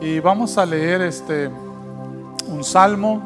[0.00, 1.50] Y vamos a leer este
[2.46, 3.20] un salmo,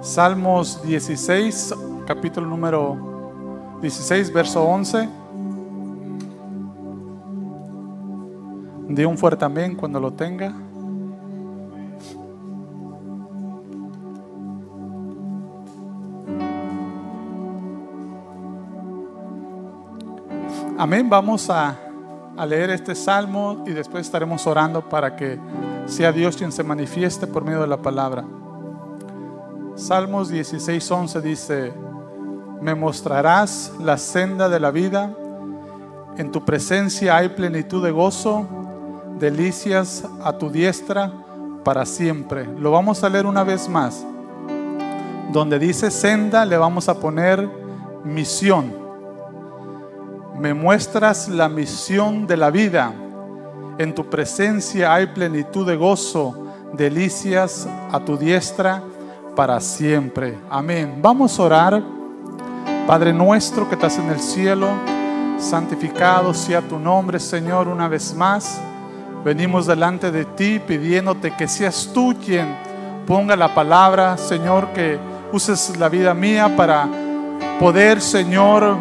[0.00, 1.72] Salmos 16,
[2.06, 5.08] capítulo número 16, verso 11.
[8.88, 10.52] De un fuerte amén cuando lo tenga.
[20.76, 21.08] Amén.
[21.08, 21.76] Vamos a,
[22.36, 25.38] a, leer este salmo y después estaremos orando para que
[25.88, 28.24] sea Dios quien se manifieste por medio de la palabra.
[29.74, 31.72] Salmos 16, 11 dice,
[32.60, 35.14] me mostrarás la senda de la vida,
[36.16, 38.46] en tu presencia hay plenitud de gozo,
[39.18, 41.12] delicias a tu diestra
[41.64, 42.44] para siempre.
[42.58, 44.04] Lo vamos a leer una vez más.
[45.32, 47.48] Donde dice senda le vamos a poner
[48.04, 48.74] misión.
[50.38, 52.92] Me muestras la misión de la vida.
[53.78, 58.82] En tu presencia hay plenitud de gozo, delicias a tu diestra
[59.36, 60.36] para siempre.
[60.50, 60.98] Amén.
[61.00, 61.82] Vamos a orar.
[62.88, 64.66] Padre nuestro que estás en el cielo,
[65.38, 68.60] santificado sea tu nombre, Señor, una vez más.
[69.24, 72.56] Venimos delante de ti pidiéndote que seas tú quien
[73.06, 74.98] ponga la palabra, Señor, que
[75.32, 76.88] uses la vida mía para
[77.60, 78.76] poder, Señor,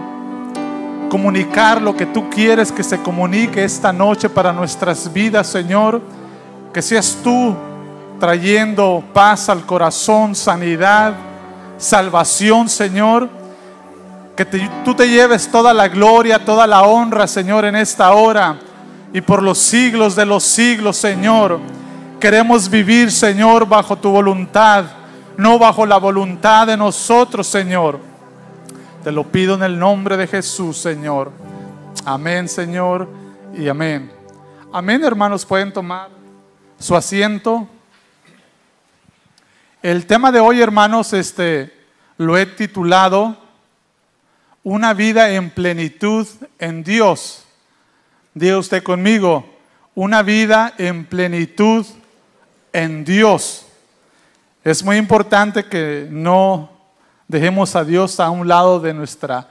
[1.09, 6.02] comunicar lo que tú quieres que se comunique esta noche para nuestras vidas, Señor.
[6.73, 7.55] Que seas tú
[8.19, 11.13] trayendo paz al corazón, sanidad,
[11.78, 13.30] salvación, Señor.
[14.35, 18.58] Que tú te lleves toda la gloria, toda la honra, Señor, en esta hora
[19.13, 21.59] y por los siglos de los siglos, Señor.
[22.19, 24.85] Queremos vivir, Señor, bajo tu voluntad,
[25.38, 28.00] no bajo la voluntad de nosotros, Señor.
[29.08, 31.31] Te lo pido en el nombre de Jesús, Señor.
[32.03, 33.08] Amén, Señor,
[33.55, 34.11] y amén.
[34.73, 36.09] Amén, hermanos, pueden tomar
[36.77, 37.69] su asiento.
[39.81, 41.73] El tema de hoy, hermanos, este
[42.17, 43.38] lo he titulado
[44.61, 46.28] Una vida en plenitud
[46.59, 47.45] en Dios.
[48.34, 49.45] Diga usted conmigo,
[49.95, 51.85] una vida en plenitud
[52.74, 53.68] en Dios.
[54.66, 56.76] Es muy importante que no
[57.27, 59.47] dejemos a Dios a un lado de nuestra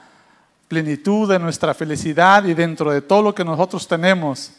[0.67, 4.51] plenitud, de nuestra felicidad y dentro de todo lo que nosotros tenemos.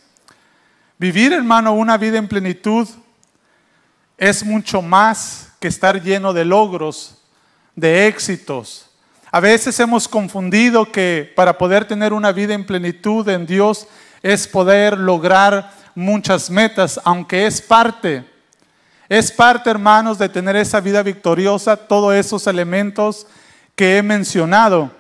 [0.98, 2.88] Vivir, hermano, una vida en plenitud
[4.16, 7.18] es mucho más que estar lleno de logros,
[7.76, 8.86] de éxitos.
[9.30, 13.86] A veces hemos confundido que para poder tener una vida en plenitud en Dios
[14.22, 18.24] es poder lograr muchas metas, aunque es parte,
[19.08, 23.26] es parte, hermanos, de tener esa vida victoriosa, todos esos elementos
[23.74, 24.90] que he mencionado.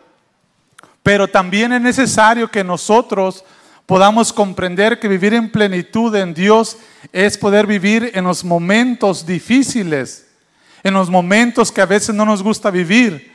[1.02, 3.44] Pero también es necesario que nosotros
[3.84, 6.78] podamos comprender que vivir en plenitud en Dios
[7.12, 10.26] es poder vivir en los momentos difíciles,
[10.82, 13.34] en los momentos que a veces no nos gusta vivir,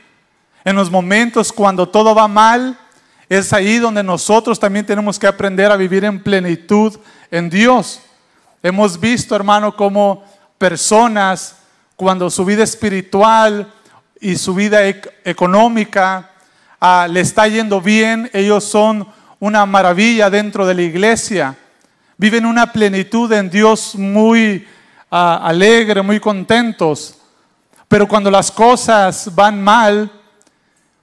[0.64, 2.78] en los momentos cuando todo va mal,
[3.28, 6.98] es ahí donde nosotros también tenemos que aprender a vivir en plenitud
[7.30, 8.00] en Dios.
[8.62, 10.24] Hemos visto, hermano, cómo
[10.58, 11.56] personas,
[11.96, 13.72] cuando su vida espiritual
[14.20, 14.86] y su vida
[15.24, 16.30] económica
[16.80, 19.06] ah, le está yendo bien, ellos son
[19.38, 21.56] una maravilla dentro de la iglesia.
[22.16, 24.66] Viven una plenitud en Dios muy
[25.10, 27.16] ah, alegre, muy contentos.
[27.88, 30.10] Pero cuando las cosas van mal,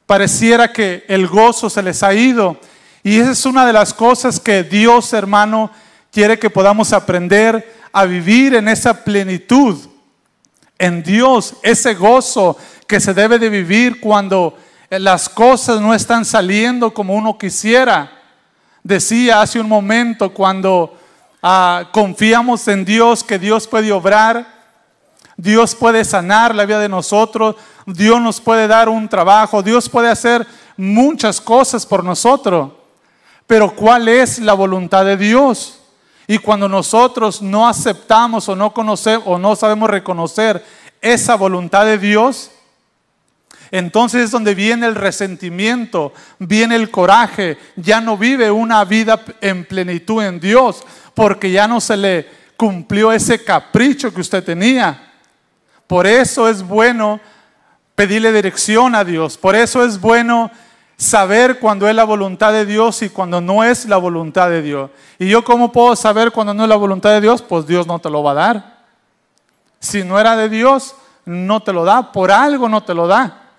[0.06, 2.60] pareciera que el gozo se les ha ido.
[3.04, 5.72] Y esa es una de las cosas que Dios, hermano,
[6.12, 9.78] quiere que podamos aprender a vivir en esa plenitud.
[10.78, 12.58] En Dios, ese gozo
[12.88, 14.58] que se debe de vivir cuando
[14.90, 18.12] las cosas no están saliendo como uno quisiera.
[18.84, 20.98] Decía hace un momento cuando
[21.42, 24.46] ah, confiamos en Dios que Dios puede obrar,
[25.38, 30.10] Dios puede sanar la vida de nosotros, Dios nos puede dar un trabajo, Dios puede
[30.10, 32.72] hacer muchas cosas por nosotros.
[33.48, 35.81] Pero ¿cuál es la voluntad de Dios?
[36.28, 40.64] Y cuando nosotros no aceptamos o no conocemos o no sabemos reconocer
[41.02, 42.52] esa voluntad de Dios,
[43.72, 49.66] entonces es donde viene el resentimiento, viene el coraje, ya no vive una vida en
[49.66, 55.14] plenitud en Dios, porque ya no se le cumplió ese capricho que usted tenía.
[55.88, 57.20] Por eso es bueno
[57.96, 59.38] pedirle dirección a Dios.
[59.38, 60.52] Por eso es bueno
[61.02, 64.92] saber cuando es la voluntad de Dios y cuando no es la voluntad de Dios.
[65.18, 67.42] ¿Y yo cómo puedo saber cuando no es la voluntad de Dios?
[67.42, 68.78] Pues Dios no te lo va a dar.
[69.80, 70.94] Si no era de Dios,
[71.26, 72.12] no te lo da.
[72.12, 73.50] Por algo no te lo da.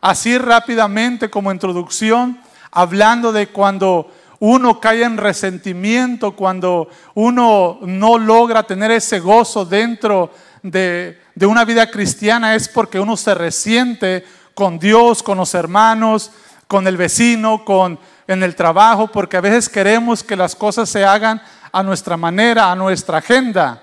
[0.00, 2.40] Así rápidamente como introducción,
[2.70, 10.30] hablando de cuando uno cae en resentimiento, cuando uno no logra tener ese gozo dentro
[10.62, 14.24] de, de una vida cristiana, es porque uno se resiente
[14.54, 16.30] con Dios, con los hermanos,
[16.72, 21.04] con el vecino, con en el trabajo, porque a veces queremos que las cosas se
[21.04, 23.82] hagan a nuestra manera, a nuestra agenda.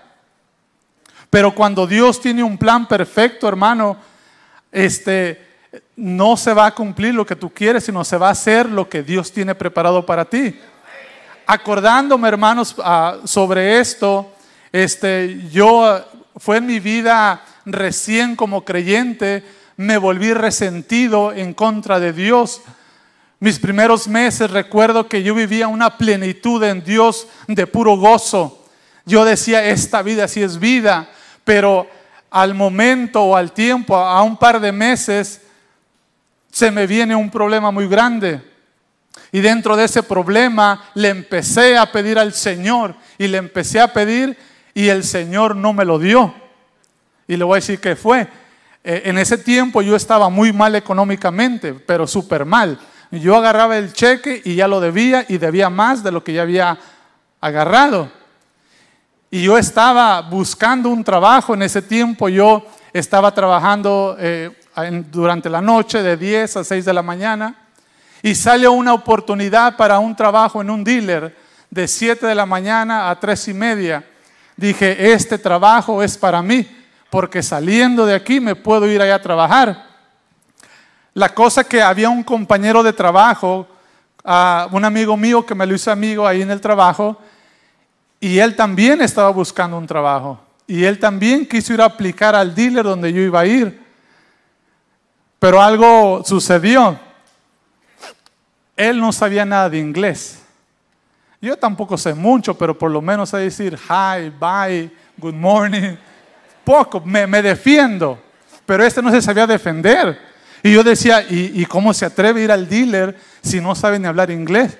[1.29, 3.95] Pero cuando Dios tiene un plan perfecto, hermano,
[4.71, 5.49] este
[5.95, 8.89] no se va a cumplir lo que tú quieres, sino se va a hacer lo
[8.89, 10.59] que Dios tiene preparado para ti.
[11.45, 14.33] Acordándome, hermanos, ah, sobre esto,
[14.71, 16.03] este, yo
[16.37, 19.43] fue en mi vida recién como creyente,
[19.77, 22.63] me volví resentido en contra de Dios.
[23.39, 28.65] Mis primeros meses recuerdo que yo vivía una plenitud en Dios de puro gozo.
[29.05, 31.09] Yo decía, esta vida sí es vida,
[31.45, 31.87] pero
[32.29, 35.41] al momento o al tiempo, a un par de meses,
[36.51, 38.41] se me viene un problema muy grande.
[39.31, 43.93] Y dentro de ese problema le empecé a pedir al Señor y le empecé a
[43.93, 44.37] pedir
[44.73, 46.33] y el Señor no me lo dio.
[47.27, 48.27] Y le voy a decir que fue.
[48.83, 52.79] Eh, en ese tiempo yo estaba muy mal económicamente, pero súper mal.
[53.11, 56.43] Yo agarraba el cheque y ya lo debía y debía más de lo que ya
[56.43, 56.77] había
[57.41, 58.11] agarrado.
[59.31, 62.29] Y yo estaba buscando un trabajo en ese tiempo.
[62.29, 64.51] Yo estaba trabajando eh,
[65.11, 67.55] durante la noche de 10 a 6 de la mañana
[68.21, 71.35] y salió una oportunidad para un trabajo en un dealer
[71.69, 74.03] de 7 de la mañana a 3 y media.
[74.55, 76.67] Dije, este trabajo es para mí,
[77.09, 79.88] porque saliendo de aquí me puedo ir allá a trabajar.
[81.13, 83.67] La cosa que había un compañero de trabajo,
[84.71, 87.17] un amigo mío que me lo hizo amigo ahí en el trabajo,
[88.19, 90.39] y él también estaba buscando un trabajo.
[90.67, 93.81] Y él también quiso ir a aplicar al dealer donde yo iba a ir.
[95.39, 96.99] Pero algo sucedió.
[98.75, 100.39] Él no sabía nada de inglés.
[101.41, 105.95] Yo tampoco sé mucho, pero por lo menos sé decir hi, bye, good morning.
[106.65, 108.19] Poco, me, defiendo.
[108.65, 110.19] Pero este no se sabía defender.
[110.63, 113.99] Y yo decía, ¿y, ¿y, cómo se atreve a ir al dealer si no sabe
[113.99, 114.77] ni hablar inglés?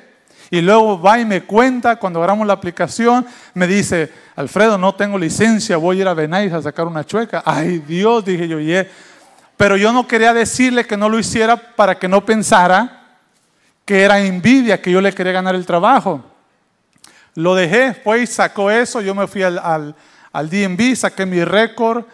[0.51, 5.17] Y luego va y me cuenta, cuando agarramos la aplicación, me dice, Alfredo, no tengo
[5.17, 7.43] licencia, voy a ir a Benais a sacar una chueca.
[7.45, 8.75] Ay Dios, dije yo, y
[9.59, 13.17] pero yo no quería decirle que no lo hiciera para que no pensara
[13.83, 16.23] que era envidia, que yo le quería ganar el trabajo.
[17.35, 19.59] Lo dejé, fue y sacó eso, yo me fui al,
[20.31, 22.05] al, DMV, saqué mi récord,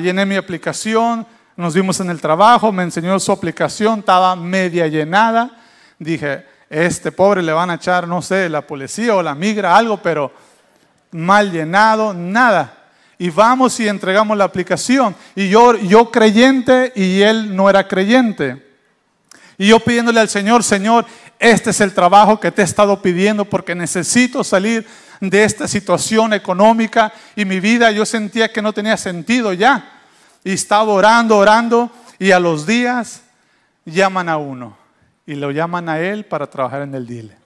[0.00, 1.26] llené mi aplicación,
[1.60, 5.50] nos vimos en el trabajo, me enseñó su aplicación, estaba media llenada.
[5.98, 9.98] Dije, este pobre le van a echar, no sé, la policía o la migra, algo,
[9.98, 10.32] pero
[11.12, 12.80] mal llenado, nada
[13.20, 15.14] y vamos y entregamos la aplicación.
[15.34, 18.66] Y yo, yo creyente y él no era creyente.
[19.58, 21.04] Y yo pidiéndole al Señor, Señor,
[21.38, 24.86] este es el trabajo que te he estado pidiendo porque necesito salir
[25.20, 29.99] de esta situación económica y mi vida yo sentía que no tenía sentido ya.
[30.44, 33.22] Y estaba orando, orando y a los días
[33.84, 34.76] llaman a uno
[35.26, 37.36] y lo llaman a él para trabajar en el dile.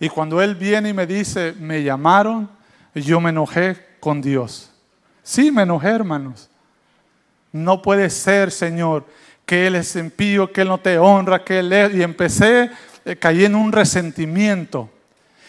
[0.00, 2.48] Y cuando él viene y me dice, me llamaron,
[2.94, 4.70] yo me enojé con Dios.
[5.22, 6.50] Sí, me enojé, hermanos.
[7.50, 9.06] No puede ser, Señor,
[9.46, 11.92] que Él es impío, que Él no te honra, que Él.
[11.94, 12.70] Y empecé,
[13.04, 14.90] eh, caí en un resentimiento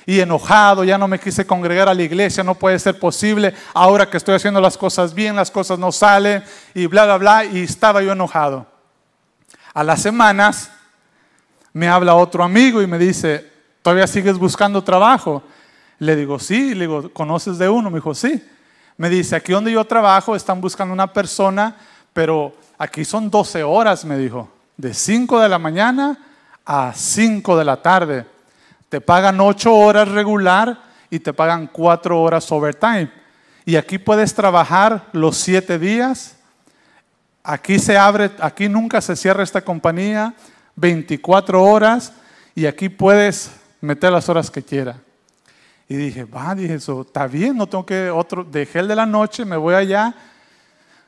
[0.06, 4.10] y enojado, ya no me quise congregar a la iglesia, no puede ser posible, ahora
[4.10, 7.64] que estoy haciendo las cosas bien, las cosas no salen y bla, bla, bla, y
[7.64, 8.68] estaba yo enojado.
[9.74, 10.72] A las semanas
[11.74, 13.52] me habla otro amigo y me dice,
[13.82, 15.44] ¿todavía sigues buscando trabajo?
[16.00, 17.90] Le digo, sí, le digo, ¿conoces de uno?
[17.90, 18.42] Me dijo, sí.
[18.98, 21.76] Me dice, aquí donde yo trabajo están buscando una persona,
[22.14, 26.18] pero aquí son 12 horas, me dijo, de 5 de la mañana
[26.66, 28.26] a 5 de la tarde.
[28.96, 33.12] Te pagan 8 horas regular y te pagan 4 horas overtime.
[33.66, 36.38] Y aquí puedes trabajar los 7 días.
[37.44, 40.34] Aquí se abre, aquí nunca se cierra esta compañía,
[40.78, 42.14] 24 horas
[42.56, 44.96] y aquí puedes meter las horas que quieras.
[45.90, 49.06] Y dije, va, dije eso, está bien, no tengo que otro, dejé el de la
[49.06, 50.16] noche, me voy allá.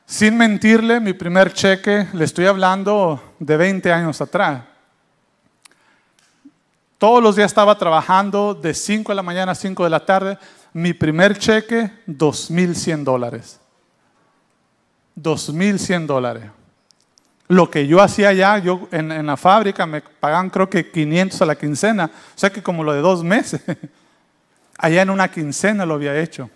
[0.04, 4.60] Sin mentirle, mi primer cheque, le estoy hablando de 20 años atrás.
[6.98, 10.36] Todos los días estaba trabajando de 5 de la mañana a 5 de la tarde.
[10.72, 13.60] Mi primer cheque, 2.100 dólares.
[15.16, 16.44] 2.100 dólares.
[17.46, 21.40] Lo que yo hacía allá, yo en, en la fábrica me pagaban creo que 500
[21.40, 22.06] a la quincena.
[22.06, 23.62] O sea que como lo de dos meses.
[24.80, 26.48] Allá en una quincena lo había hecho.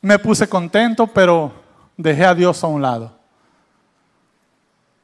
[0.00, 1.52] Me puse contento, pero
[1.96, 3.21] dejé a Dios a un lado.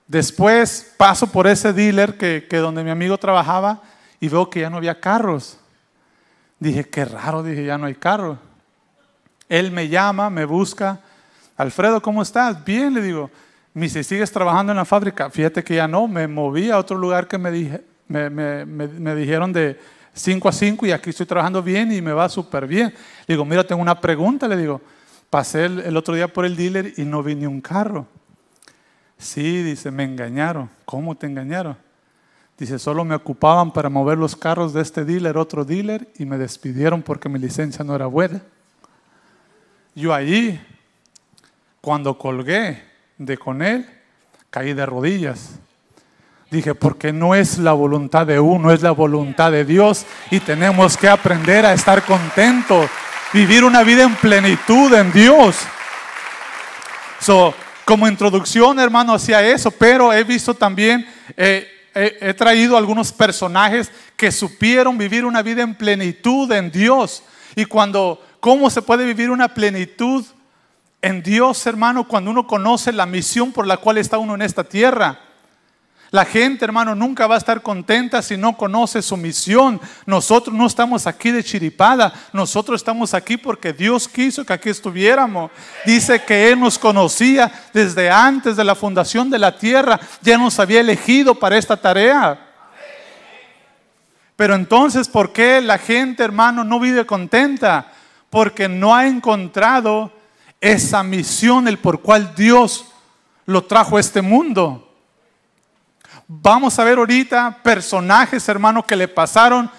[0.08, 3.82] Después paso por ese dealer que, donde mi amigo trabajaba
[4.18, 5.58] y veo que ya no había carros.
[6.58, 8.38] Dije, qué raro, dije, ya no hay carro.
[9.50, 11.00] Él me llama, me busca.
[11.58, 12.64] Alfredo, ¿cómo estás?
[12.64, 13.30] Bien, le digo.
[13.74, 15.28] Me dice, ¿sigues trabajando en la fábrica?
[15.28, 17.50] Fíjate que ya no, me moví a otro lugar que me,
[19.14, 19.78] dijeron de
[20.14, 22.94] 5 a 5 y aquí estoy trabajando bien y me va súper bien.
[23.26, 24.80] Le digo, mira, tengo una pregunta, le digo.
[25.28, 28.06] Pasé el, el otro día por el dealer y no vi ni un carro.
[29.18, 30.70] Sí, dice, me engañaron.
[30.84, 31.76] ¿Cómo te engañaron?
[32.56, 36.38] Dice, solo me ocupaban para mover los carros de este dealer, otro dealer, y me
[36.38, 38.42] despidieron porque mi licencia no era buena.
[39.94, 40.60] Yo allí,
[41.80, 42.82] cuando colgué
[43.16, 43.88] de con él,
[44.50, 45.58] caí de rodillas.
[46.50, 50.96] Dije, porque no es la voluntad de uno, es la voluntad de Dios y tenemos
[50.96, 52.88] que aprender a estar contentos,
[53.32, 55.58] vivir una vida en plenitud en Dios.
[57.20, 57.54] So,
[57.88, 64.30] como introducción, hermano, hacía eso, pero he visto también, eh, he, traído algunos personajes que
[64.30, 67.23] supieron vivir una vida en plenitud en Dios.
[67.57, 70.23] Y cuando, ¿cómo se puede vivir una plenitud
[71.00, 74.64] en Dios, hermano, cuando uno conoce la misión por la cual está uno en esta
[74.64, 75.18] tierra?
[76.10, 79.78] La gente, hermano, nunca va a estar contenta si no conoce su misión.
[80.06, 85.50] Nosotros no estamos aquí de chiripada, nosotros estamos aquí porque Dios quiso que aquí estuviéramos.
[85.84, 90.58] Dice que Él nos conocía desde antes de la fundación de la tierra, ya nos
[90.58, 92.46] había elegido para esta tarea.
[94.34, 97.92] Pero entonces, ¿por qué la gente, hermano, no vive contenta?
[98.30, 100.10] Porque no ha encontrado
[100.58, 102.86] esa misión, el por cual Dios
[103.44, 104.88] lo trajo a este mundo.
[106.30, 109.70] Vamos a ver ahorita personajes, hermano, que le pasaron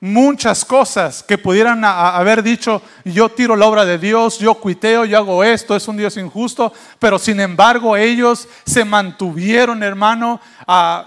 [0.00, 5.18] muchas cosas que pudieran haber dicho, yo tiro la obra de Dios, yo cuiteo, yo
[5.18, 10.40] hago esto, es un Dios injusto, pero sin embargo ellos se mantuvieron, hermano,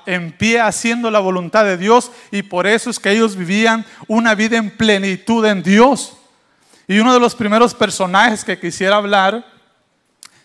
[0.06, 4.36] en pie haciendo la voluntad de Dios y por eso es que ellos vivían una
[4.36, 6.14] vida en plenitud en Dios.
[6.88, 9.48] Y uno de los primeros personajes que quisiera hablar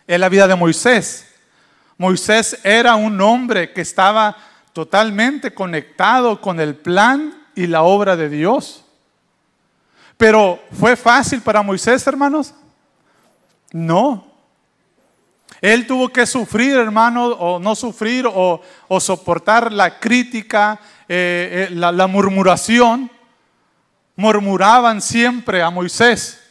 [0.07, 1.26] es la vida de Moisés.
[1.99, 4.37] Moisés era un hombre que estaba
[4.73, 8.85] totalmente conectado con el plan y la obra de Dios.
[10.17, 12.55] Pero ¿fue fácil para Moisés, hermanos?
[13.73, 14.27] No.
[15.63, 18.61] Él tuvo que sufrir, hermano, o no sufrir, o,
[19.01, 23.11] soportar la crítica, eh, eh, la murmuración.
[24.17, 26.46] Murmuraban siempre a Moisés.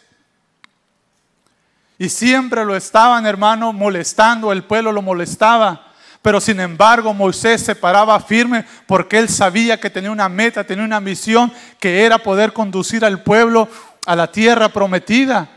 [1.98, 5.94] Y siempre lo estaban, hermano, molestando, el pueblo lo molestaba.
[6.22, 10.84] Pero sin embargo Moisés se paraba firme porque él sabía que tenía una meta, tenía
[10.84, 13.70] una misión que era poder conducir al pueblo
[14.08, 15.48] a la tierra prometida.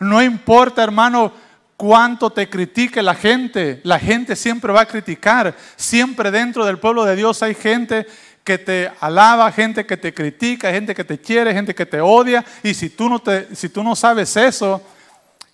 [0.00, 1.32] No importa, hermano,
[1.76, 5.54] cuánto te critique la gente, la gente siempre va a criticar.
[5.76, 8.06] Siempre dentro del pueblo de Dios hay gente
[8.42, 12.44] que te alaba, gente que te critica, gente que te quiere, gente que te odia.
[12.62, 14.80] Y si tú no, te, si tú no sabes eso,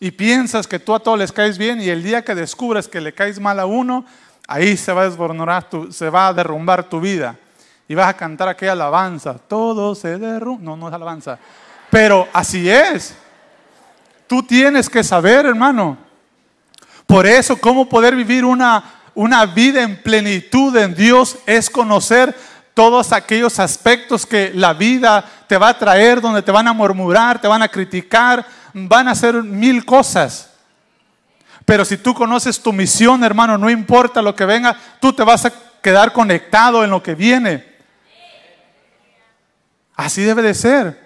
[0.02, 3.00] y piensas que tú a todos les caes bien y el día que descubres que
[3.00, 4.04] le caes mal a uno,
[4.48, 7.36] ahí se va a desboronar, tu, se va a derrumbar tu vida.
[7.86, 9.34] Y vas a cantar aquella alabanza.
[9.34, 10.64] Todo se derrumba.
[10.64, 11.38] No, no es alabanza.
[11.88, 13.14] Pero así es.
[14.26, 15.96] Tú tienes que saber, hermano.
[17.06, 18.82] Por eso, cómo poder vivir una,
[19.14, 22.34] una vida en plenitud en Dios es conocer
[22.74, 27.40] todos aquellos aspectos que la vida te va a traer, donde te van a murmurar,
[27.40, 30.50] te van a criticar, van a hacer mil cosas.
[31.64, 35.44] Pero si tú conoces tu misión, hermano, no importa lo que venga, tú te vas
[35.44, 37.64] a quedar conectado en lo que viene.
[39.94, 41.02] Así debe de ser.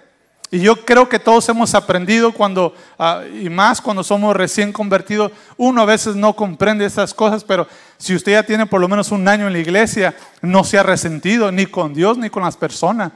[0.49, 5.33] Y yo creo que todos hemos aprendido cuando, ah, y más cuando somos recién convertidos,
[5.57, 9.11] uno a veces no comprende esas cosas, pero si usted ya tiene por lo menos
[9.11, 12.55] un año en la iglesia, no se ha resentido ni con Dios ni con las
[12.55, 13.11] personas.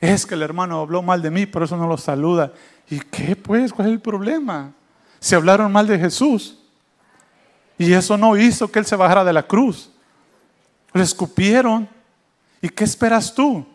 [0.00, 2.52] Es que el hermano habló mal de mí, por eso no lo saluda.
[2.88, 3.72] ¿Y qué pues?
[3.72, 4.72] ¿Cuál es el problema?
[5.20, 6.58] Se hablaron mal de Jesús.
[7.78, 9.90] Y eso no hizo que Él se bajara de la cruz.
[10.92, 11.88] Le escupieron.
[12.60, 13.66] ¿Y qué esperas tú?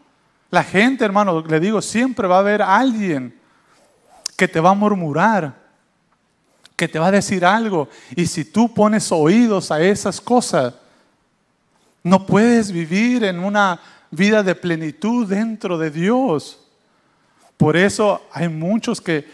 [0.49, 3.37] La gente, hermano, le digo, siempre va a haber alguien
[4.37, 5.55] que te va a murmurar,
[6.75, 7.89] que te va a decir algo.
[8.15, 10.75] Y si tú pones oídos a esas cosas,
[12.03, 13.79] no puedes vivir en una
[14.11, 16.66] vida de plenitud dentro de Dios.
[17.57, 19.27] Por eso hay muchos que,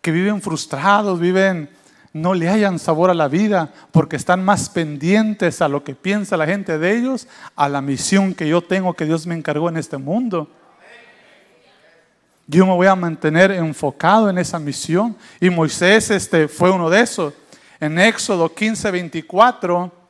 [0.00, 1.70] que viven frustrados, viven,
[2.12, 6.36] no le hayan sabor a la vida, porque están más pendientes a lo que piensa
[6.36, 9.78] la gente de ellos, a la misión que yo tengo, que Dios me encargó en
[9.78, 10.50] este mundo.
[12.46, 15.16] Yo me voy a mantener enfocado en esa misión.
[15.40, 17.32] Y Moisés este, fue uno de esos.
[17.80, 20.02] En Éxodo 15, 24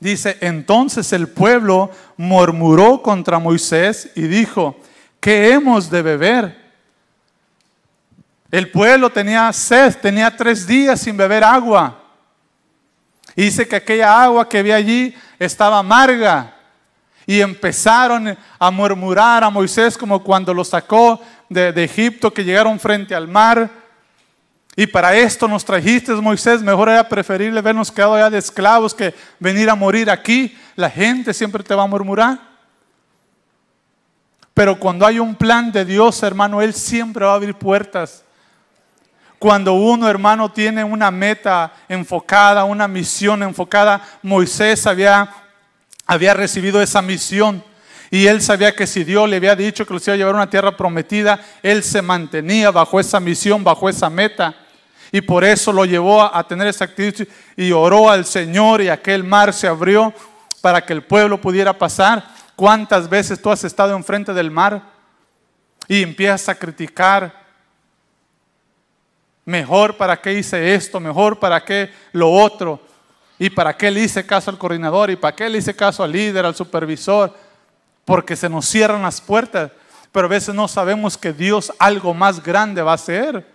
[0.00, 4.76] Dice, entonces el pueblo murmuró contra Moisés y dijo,
[5.20, 6.68] ¿qué hemos de beber?
[8.50, 12.02] El pueblo tenía sed, tenía tres días sin beber agua.
[13.36, 16.54] dice que aquella agua que había allí estaba amarga.
[17.26, 21.20] Y empezaron a murmurar a Moisés como cuando lo sacó
[21.50, 23.70] de, Egipto, que llegaron frente al mar.
[24.74, 26.62] Y para esto nos trajiste, Moisés.
[26.62, 30.56] Mejor era preferible vernos quedado allá de esclavos que venir a morir aquí.
[30.74, 32.38] La gente siempre te va a murmurar.
[34.58, 38.24] Pero cuando hay un plan de Dios, hermano, Él siempre va a abrir puertas.
[39.38, 45.32] Cuando uno, hermano, tiene una meta enfocada, una misión enfocada, Moisés había,
[46.04, 47.62] había recibido esa misión.
[48.10, 50.38] Y él sabía que si Dios le había dicho que los iba a llevar a
[50.38, 54.56] una tierra prometida, él se mantenía bajo esa misión, bajo esa meta.
[55.12, 58.88] Y por eso lo llevó a, a tener esa actitud y oró al Señor y
[58.88, 60.12] aquel mar se abrió
[60.60, 62.37] para que el pueblo pudiera pasar.
[62.58, 64.82] ¿Cuántas veces tú has estado enfrente del mar
[65.86, 67.32] y empiezas a criticar
[69.44, 72.80] mejor para qué hice esto, mejor para qué lo otro,
[73.38, 76.10] y para qué le hice caso al coordinador, y para qué le hice caso al
[76.10, 77.32] líder, al supervisor,
[78.04, 79.70] porque se nos cierran las puertas,
[80.10, 83.46] pero a veces no sabemos que Dios algo más grande va a hacer.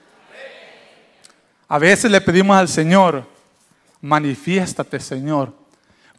[1.67, 3.27] A veces le pedimos al Señor,
[3.99, 5.61] manifiéstate Señor,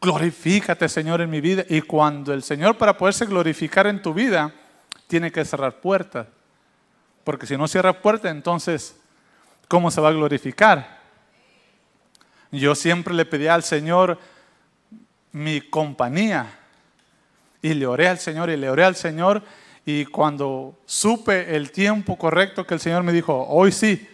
[0.05, 4.53] glorifícate Señor en mi vida, y cuando el Señor para poderse glorificar en tu vida,
[5.07, 6.27] tiene que cerrar puertas,
[7.25, 8.97] porque si no cierra puertas, entonces
[9.69, 11.01] ¿cómo se va a glorificar?
[12.53, 14.19] Yo siempre le pedí al Señor
[15.33, 16.47] mi compañía.
[17.61, 19.43] Y le oré al Señor y le oré al Señor.
[19.85, 24.07] Y cuando supe el tiempo correcto que el Señor me dijo, hoy sí,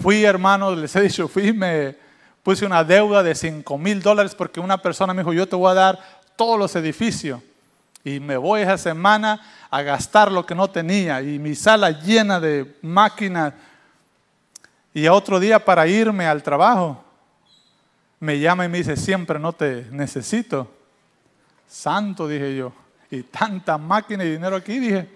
[0.00, 2.01] fui hermano, les he dicho, fui, me
[2.42, 5.70] puse una deuda de 5 mil dólares porque una persona me dijo, yo te voy
[5.70, 6.00] a dar
[6.36, 7.40] todos los edificios.
[8.04, 11.22] Y me voy esa semana a gastar lo que no tenía.
[11.22, 13.54] Y mi sala llena de máquinas
[14.92, 17.02] y a otro día para irme al trabajo,
[18.20, 20.70] me llama y me dice, siempre no te necesito.
[21.66, 22.72] Santo, dije yo.
[23.10, 25.08] Y tanta máquina y dinero aquí, dije.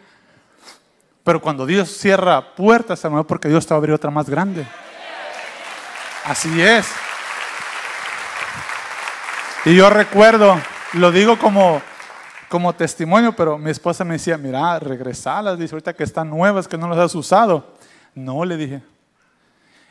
[1.22, 4.66] Pero cuando Dios cierra puertas, es porque Dios te va a abrir otra más grande.
[6.24, 6.86] Así es.
[9.66, 10.56] Y yo recuerdo,
[10.92, 11.82] lo digo como,
[12.48, 16.78] como testimonio, pero mi esposa me decía, mira, regresalas, dice, ahorita que están nuevas, que
[16.78, 17.74] no las has usado.
[18.14, 18.80] No, le dije,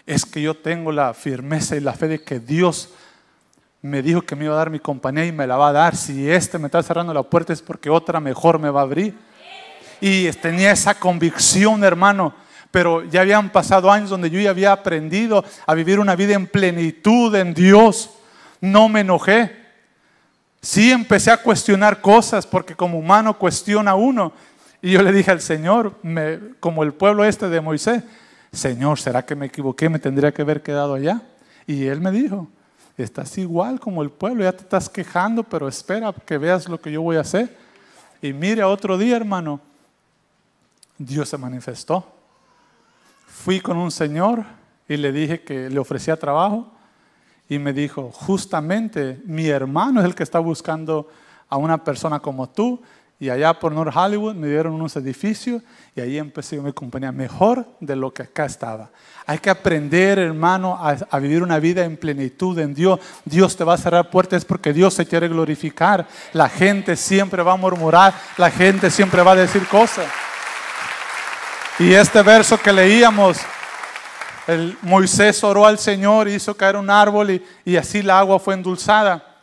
[0.05, 2.93] es que yo tengo la firmeza y la fe de que Dios
[3.81, 5.97] me dijo que me iba a dar mi compañía y me la va a dar.
[5.97, 9.13] Si este me está cerrando la puerta es porque otra mejor me va a abrir.
[9.99, 12.33] Y tenía esa convicción, hermano.
[12.71, 16.47] Pero ya habían pasado años donde yo ya había aprendido a vivir una vida en
[16.47, 18.11] plenitud en Dios.
[18.61, 19.64] No me enojé.
[20.65, 24.33] Sí empecé a cuestionar cosas porque como humano cuestiona uno.
[24.81, 25.93] Y yo le dije al Señor,
[26.59, 28.01] como el pueblo este de Moisés,
[28.51, 29.89] Señor, ¿será que me equivoqué?
[29.89, 31.21] ¿Me tendría que haber quedado allá?
[31.67, 32.47] Y él me dijo,
[32.97, 36.91] estás igual como el pueblo, ya te estás quejando, pero espera que veas lo que
[36.91, 37.55] yo voy a hacer.
[38.19, 39.61] Y mire, otro día, hermano,
[40.97, 42.11] Dios se manifestó.
[43.27, 44.43] Fui con un señor
[44.89, 46.74] y le dije que le ofrecía trabajo
[47.47, 51.09] y me dijo, justamente mi hermano es el que está buscando
[51.47, 52.81] a una persona como tú
[53.17, 55.61] y allá por North Hollywood me dieron unos edificios
[55.95, 58.89] y ahí empecé mi compañía mejor de lo que acá estaba.
[59.25, 62.99] Hay que aprender, hermano, a, vivir una vida en plenitud en Dios.
[63.23, 66.05] Dios te va a cerrar puertas porque Dios se quiere glorificar.
[66.33, 70.07] La gente siempre va a murmurar, la gente siempre va a decir cosas.
[71.79, 73.37] Y este verso que leíamos,
[74.47, 78.53] el Moisés oró al Señor, hizo caer un árbol y, y así la agua fue
[78.53, 79.35] endulzada.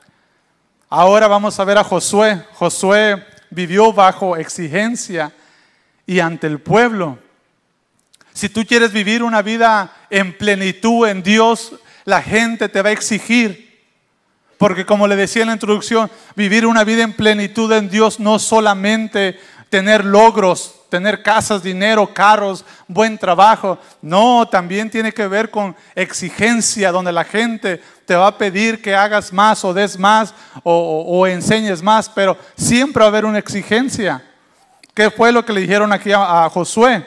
[0.88, 2.44] Ahora vamos a ver a Josué.
[2.54, 5.32] Josué vivió bajo exigencia
[6.06, 7.18] y ante el pueblo.
[8.32, 11.72] Si tú quieres vivir una vida en plenitud en Dios,
[12.04, 13.72] la gente te va a exigir.
[14.58, 18.38] Porque como le decía en la introducción, vivir una vida en plenitud en Dios no
[18.38, 19.38] solamente
[19.70, 23.78] tener logros, tener casas, dinero, carros, buen trabajo.
[24.02, 28.94] No, también tiene que ver con exigencia, donde la gente te va a pedir que
[28.94, 34.22] hagas más o des más o, enseñes más, pero siempre va a haber una exigencia.
[34.92, 37.07] ¿Qué fue lo que le dijeron aquí a, a Josué?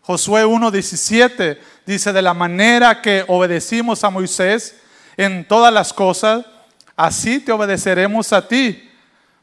[0.00, 4.74] Josué 1.17 dice, de la manera que obedecimos a Moisés
[5.18, 6.46] en todas las cosas,
[6.96, 8.90] así te obedeceremos a ti.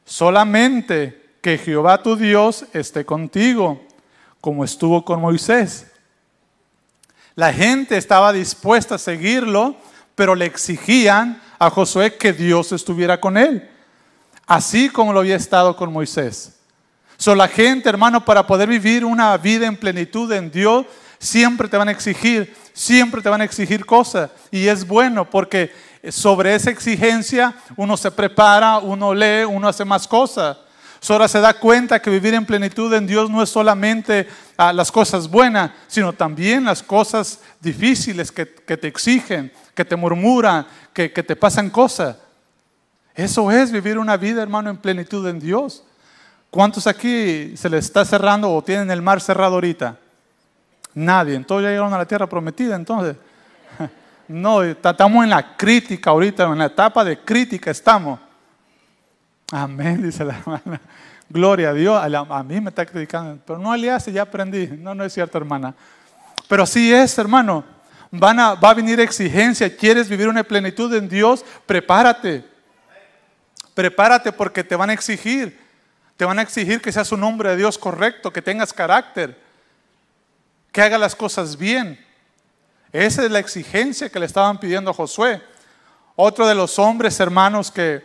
[0.05, 3.81] Solamente que Jehová tu Dios esté contigo,
[4.41, 5.87] como estuvo con Moisés.
[7.35, 9.75] La gente estaba dispuesta a seguirlo,
[10.15, 13.69] pero le exigían a Josué que Dios estuviera con él,
[14.45, 16.57] así como lo había estado con Moisés.
[17.17, 20.85] So, la gente, hermano, para poder vivir una vida en plenitud en Dios,
[21.19, 24.29] siempre te van a exigir, siempre te van a exigir cosas.
[24.51, 25.71] Y es bueno porque
[26.09, 30.57] sobre esa exigencia uno se prepara, uno lee, uno hace más cosas.
[31.09, 34.91] Ahora se da cuenta que vivir en plenitud en Dios no es solamente ah, las
[34.91, 41.23] cosas buenas, sino también las cosas difíciles que, te exigen, que te murmuran, que, que
[41.23, 42.17] te pasan cosas.
[43.15, 45.83] Eso es vivir una vida, hermano, en plenitud en Dios.
[46.49, 49.97] ¿Cuántos aquí se les está cerrando o tienen el mar cerrado ahorita?
[50.93, 51.35] Nadie.
[51.35, 53.15] Entonces ya llegaron a la tierra prometida, entonces.
[54.29, 58.19] No, estamos en la crítica ahorita, en la etapa de crítica estamos.
[59.51, 60.81] Amén, dice la hermana.
[61.29, 62.01] Gloria a Dios.
[62.03, 64.67] A, mí me está criticando, pero no le hace, ya aprendí.
[64.67, 65.73] No, no es cierto, hermana.
[66.47, 67.63] Pero así es, hermano.
[68.11, 69.75] Van a, va a venir exigencia.
[69.75, 71.43] ¿Quieres vivir una plenitud en Dios?
[71.65, 72.45] Prepárate.
[73.73, 75.59] Prepárate porque te van a exigir.
[76.15, 79.39] Te van a exigir que seas un hombre de Dios correcto, que tengas carácter,
[80.71, 82.03] que hagas las cosas bien.
[82.91, 85.41] Esa es la exigencia que le estaban pidiendo a Josué.
[86.15, 88.03] Otro de los hombres, hermanos, que,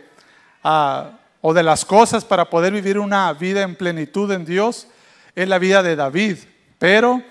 [0.63, 1.11] ah,
[1.45, 4.87] o de las cosas para poder vivir una vida en plenitud en Dios,
[5.35, 6.37] es la vida de David.
[6.79, 7.21] Pero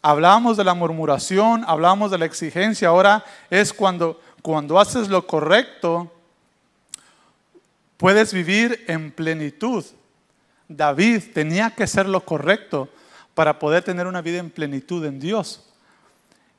[0.00, 2.88] hablamos de la murmuración, hablamos de la exigencia.
[2.88, 6.10] Ahora es cuando, cuando haces lo correcto,
[7.98, 9.84] puedes vivir en plenitud.
[10.66, 12.88] David tenía que hacer lo correcto
[13.34, 15.62] para poder tener una vida en plenitud en Dios.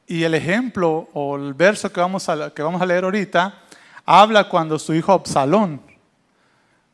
[0.05, 3.63] Y el ejemplo o el verso que vamos a, que vamos a leer ahorita
[4.05, 5.96] habla cuando su hijo Absalón,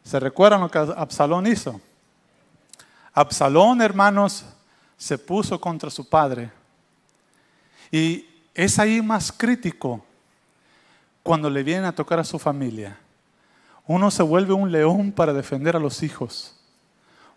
[0.03, 1.79] ¿se recuerdan lo que Absalón hizo?
[3.13, 4.45] Absalón, hermanos,
[4.97, 6.51] se puso contra su padre.
[7.91, 10.03] Y es ahí más crítico
[11.21, 12.97] cuando le vienen a tocar a su familia.
[13.85, 16.55] Uno se vuelve un león para defender a los hijos.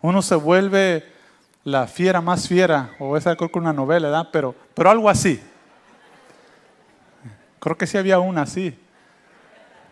[0.01, 1.11] Uno se vuelve
[1.63, 4.29] la fiera más fiera, o esa creo que una novela, ¿verdad?
[4.31, 5.41] Pero, pero algo así.
[7.59, 8.79] Creo que sí había una así.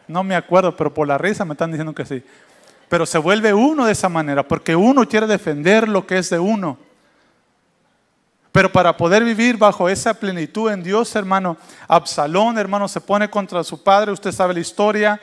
[0.08, 2.24] No me acuerdo, pero por la risa me están diciendo que sí.
[2.90, 6.40] Pero se vuelve uno de esa manera, porque uno quiere defender lo que es de
[6.40, 6.78] uno.
[8.56, 11.58] Pero para poder vivir bajo esa plenitud en Dios, hermano,
[11.90, 14.14] Absalón, hermano, se pone contra su padre.
[14.14, 15.20] Usted sabe la historia.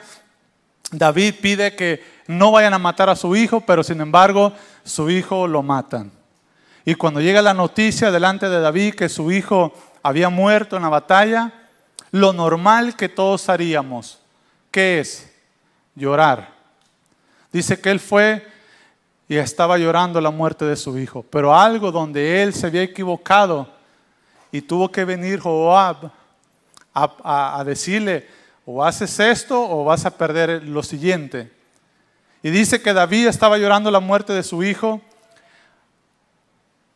[0.91, 5.47] David pide que no vayan a matar a su hijo, pero sin embargo, su hijo
[5.47, 6.11] lo matan.
[6.85, 9.73] Y cuando llega la noticia delante de David que su hijo
[10.03, 11.51] había muerto en la batalla,
[12.11, 14.19] lo normal que todos haríamos.
[14.69, 15.33] ¿Qué es?
[15.95, 16.52] Llorar.
[17.53, 18.45] Dice que él fue
[19.29, 23.69] y estaba llorando la muerte de su hijo, pero algo donde él se había equivocado
[24.51, 26.11] y tuvo que venir Joab
[26.95, 28.27] a, decirle,
[28.65, 31.51] o haces esto o vas a perder lo siguiente.
[32.41, 34.99] Y dice que David estaba llorando la muerte de su hijo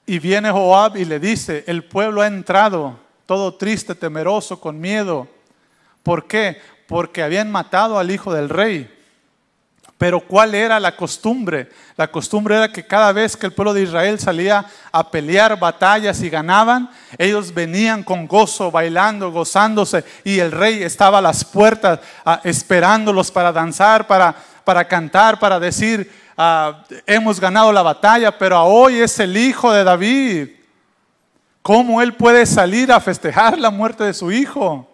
[0.07, 5.27] y viene Joab y le dice, el pueblo ha entrado todo triste, temeroso, con miedo.
[6.01, 6.59] ¿Por qué?
[6.87, 8.96] Porque habían matado al hijo del rey.
[9.97, 11.69] Pero ¿cuál era la costumbre?
[11.95, 16.21] La costumbre era que cada vez que el pueblo de Israel salía a pelear batallas
[16.21, 21.99] y ganaban, ellos venían con gozo, bailando, gozándose, y el rey estaba a las puertas
[22.23, 28.63] ah, esperándolos para danzar, para, para cantar, para decir, ah, hemos ganado la batalla, pero
[28.63, 30.49] hoy es el hijo de David.
[31.63, 34.87] ¿Cómo él puede salir a festejar la muerte de su hijo?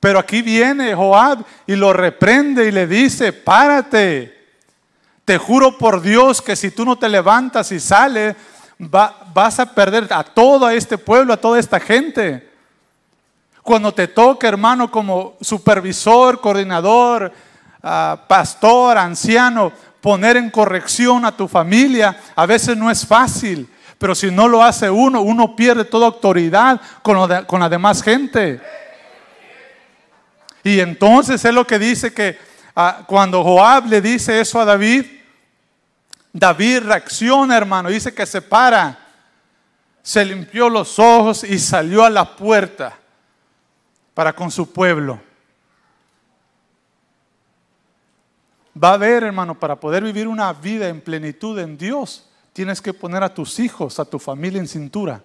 [0.00, 4.38] Pero aquí viene Joab y lo reprende y le dice, párate.
[5.24, 8.34] Te juro por Dios que si tú no te levantas y sales,
[8.78, 12.50] vas a perder a todo este pueblo, a toda esta gente.
[13.62, 17.30] Cuando te toque, hermano, como supervisor, coordinador,
[17.82, 23.68] ah, pastor, anciano, poner en corrección a tu familia, a veces no es fácil.
[23.98, 28.58] Pero si no lo hace uno, uno pierde toda autoridad con, la demás gente.
[30.62, 32.38] Y entonces es lo que dice que
[32.76, 35.06] ah, cuando Joab le dice eso a David,
[36.32, 38.98] David reacciona, hermano, dice que se para,
[40.02, 42.98] se limpió los ojos y salió a la puerta
[44.14, 45.20] para con su pueblo.
[48.82, 52.94] Va a ver, hermano, para poder vivir una vida en plenitud en Dios, tienes que
[52.94, 55.22] poner a tus hijos, a tu familia en cintura.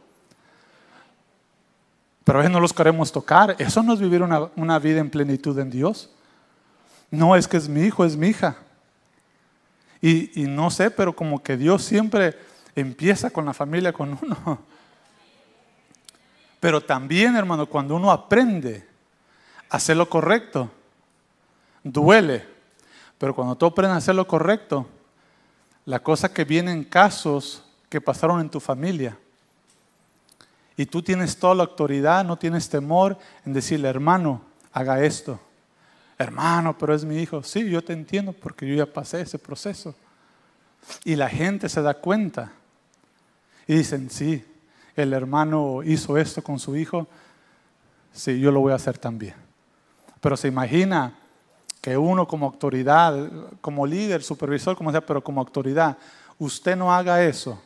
[2.26, 3.56] Pero a veces no los queremos tocar.
[3.60, 6.10] Eso no es vivir una, vida en plenitud en Dios.
[7.12, 8.58] No es que es mi hijo, es mi hija.
[10.02, 12.38] Y, y, no sé, pero como que Dios siempre
[12.76, 14.60] empieza con la familia, con uno.
[16.60, 18.88] Pero también, hermano, cuando uno aprende
[19.70, 20.72] a hacer lo correcto,
[21.84, 22.44] duele.
[23.20, 24.88] Pero cuando tú aprendes a hacer lo correcto,
[25.86, 29.16] la cosa que viene en casos que pasaron en tu familia,
[30.78, 34.42] y tú tienes toda la autoridad, no tienes temor en decirle, hermano,
[34.74, 35.40] haga esto.
[36.18, 37.44] Hermano, pero es mi hijo.
[37.44, 39.96] Sí, yo te entiendo porque yo ya pasé ese proceso.
[41.04, 42.52] Y la gente se da cuenta.
[43.68, 44.44] Y dicen, sí,
[44.96, 47.08] el hermano hizo esto con su hijo.
[48.12, 49.36] Sí, yo lo voy a hacer también.
[50.20, 51.14] Pero se imagina
[51.82, 53.30] que uno como autoridad,
[53.62, 55.98] como líder, supervisor, como sea, pero como autoridad,
[56.38, 57.62] usted no haga eso.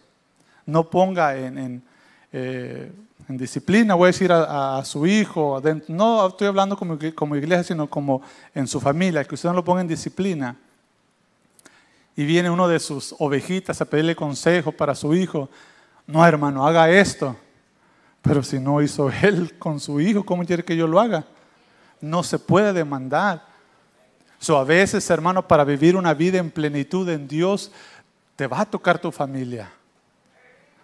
[0.65, 1.83] No ponga en
[2.31, 2.91] eh,
[3.27, 8.23] en disciplina, voy a decir a, su hijo, no estoy hablando como, iglesia, sino como
[8.55, 10.55] en su familia, que usted no lo ponga en disciplina.
[12.15, 15.47] Y viene uno de sus ovejitas a pedirle consejo para su hijo.
[16.07, 17.35] No, hermano, haga esto.
[18.21, 21.23] Pero si no hizo él con su hijo, ¿cómo quiere que yo lo haga?
[22.01, 23.45] No se puede demandar.
[24.39, 27.71] So, a veces, hermano, para vivir una vida en plenitud en Dios,
[28.35, 29.71] te va a tocar tu familia.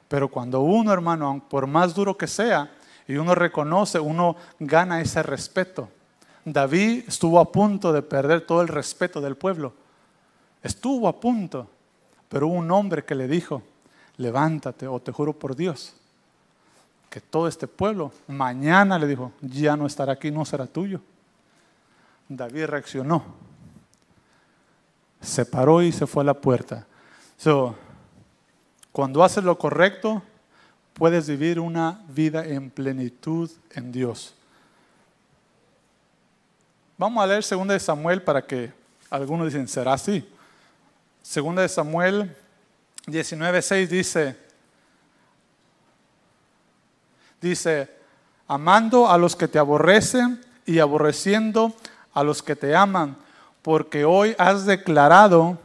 [0.08, 2.72] Pero cuando uno, hermano, por más duro que sea,
[3.08, 5.90] y uno reconoce, uno gana ese respeto.
[6.44, 9.74] David estuvo a punto de perder todo el respeto del pueblo.
[10.62, 11.70] Estuvo a punto.
[12.30, 13.62] Pero hubo un hombre que le dijo,
[14.18, 15.94] levántate o te juro por Dios,
[17.10, 21.02] que todo este pueblo, mañana le dijo, ya no estará aquí, no será tuyo.
[22.28, 23.24] David reaccionó.
[25.22, 26.86] Se paró y se fue a la puerta.
[27.38, 27.76] So,
[28.96, 30.24] cuando haces lo correcto,
[30.94, 34.34] puedes vivir una vida en plenitud en Dios.
[36.98, 38.72] Vamos a leer 2 de Samuel para que
[39.10, 40.26] algunos dicen, ¿será así?
[41.36, 42.38] 2 de Samuel
[43.08, 44.38] 19:6 dice,
[47.42, 47.90] dice,
[48.48, 51.76] amando a los que te aborrecen y aborreciendo
[52.14, 53.18] a los que te aman,
[53.62, 55.60] porque hoy has declarado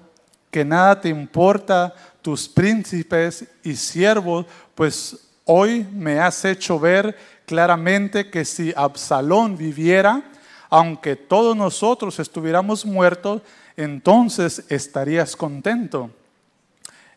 [0.50, 8.30] que nada te importa tus príncipes y siervos, pues hoy me has hecho ver claramente
[8.30, 10.22] que si Absalón viviera,
[10.68, 13.42] aunque todos nosotros estuviéramos muertos,
[13.76, 16.11] entonces estarías contento.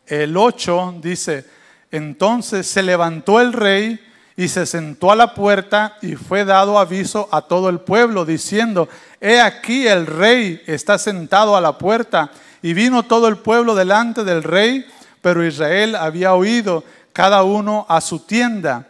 [0.06, 1.46] El 8 dice,
[1.92, 4.00] entonces se levantó el rey
[4.36, 8.90] y se sentó a la puerta y fue dado aviso a todo el pueblo diciendo,
[9.22, 12.32] he aquí el rey está sentado a la puerta.
[12.64, 14.86] Y vino todo el pueblo delante del rey,
[15.22, 18.88] pero Israel había oído cada uno a su tienda.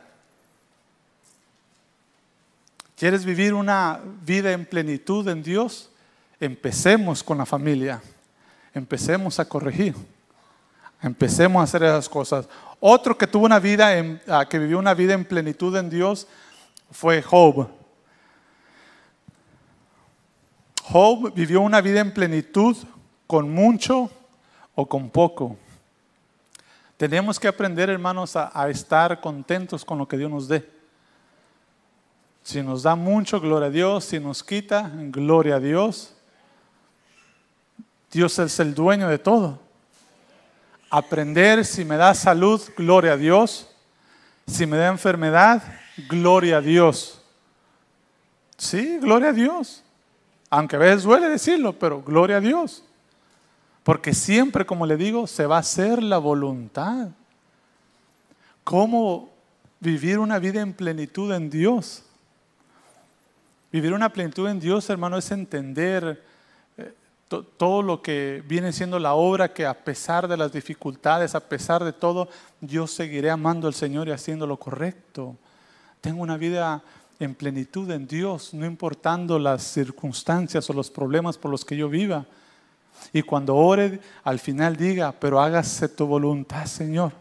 [2.96, 5.90] ¿Quieres vivir una vida en plenitud en Dios?
[6.40, 8.00] Empecemos con la familia.
[8.76, 9.96] Empecemos a corregir.
[11.02, 12.48] Empecemos a hacer esas cosas.
[12.80, 16.28] Otro que tuvo una vida, en, ah, que vivió una vida en plenitud en Dios
[16.92, 17.68] fue Job.
[20.84, 22.78] Job vivió una vida en plenitud
[23.28, 24.10] con mucho
[24.76, 25.58] o con poco.
[26.98, 30.70] Tenemos que aprender, hermanos, a, estar contentos con lo que Dios nos dé.
[32.44, 34.06] Si nos da mucho, gloria a Dios.
[34.06, 36.16] Si nos quita, gloria a Dios.
[38.12, 39.60] Dios es el dueño de todo.
[40.90, 43.68] Aprender, si me da salud, gloria a Dios.
[44.46, 45.64] Si me da enfermedad,
[46.08, 47.22] gloria a Dios.
[48.58, 49.84] Sí, gloria a Dios.
[50.50, 52.84] Aunque a veces duele decirlo, pero gloria a Dios.
[53.84, 57.10] Porque siempre, como le digo, se va a hacer la voluntad.
[58.64, 59.30] ¿Cómo
[59.80, 62.04] vivir una vida en plenitud en Dios?
[63.72, 66.24] Vivir una plenitud en Dios, hermano, es entender
[66.78, 66.94] eh,
[67.58, 71.84] todo lo que viene siendo la obra que a pesar de las dificultades, a pesar
[71.84, 72.30] de todo,
[72.62, 75.36] yo seguiré amando al Señor y haciendo lo correcto.
[76.00, 76.82] Tengo una vida
[77.20, 81.90] en plenitud en Dios, no importando las circunstancias o los problemas por los que yo
[81.90, 82.26] viva.
[83.12, 87.12] Y cuando ore, al final diga, pero hágase tu voluntad, Señor.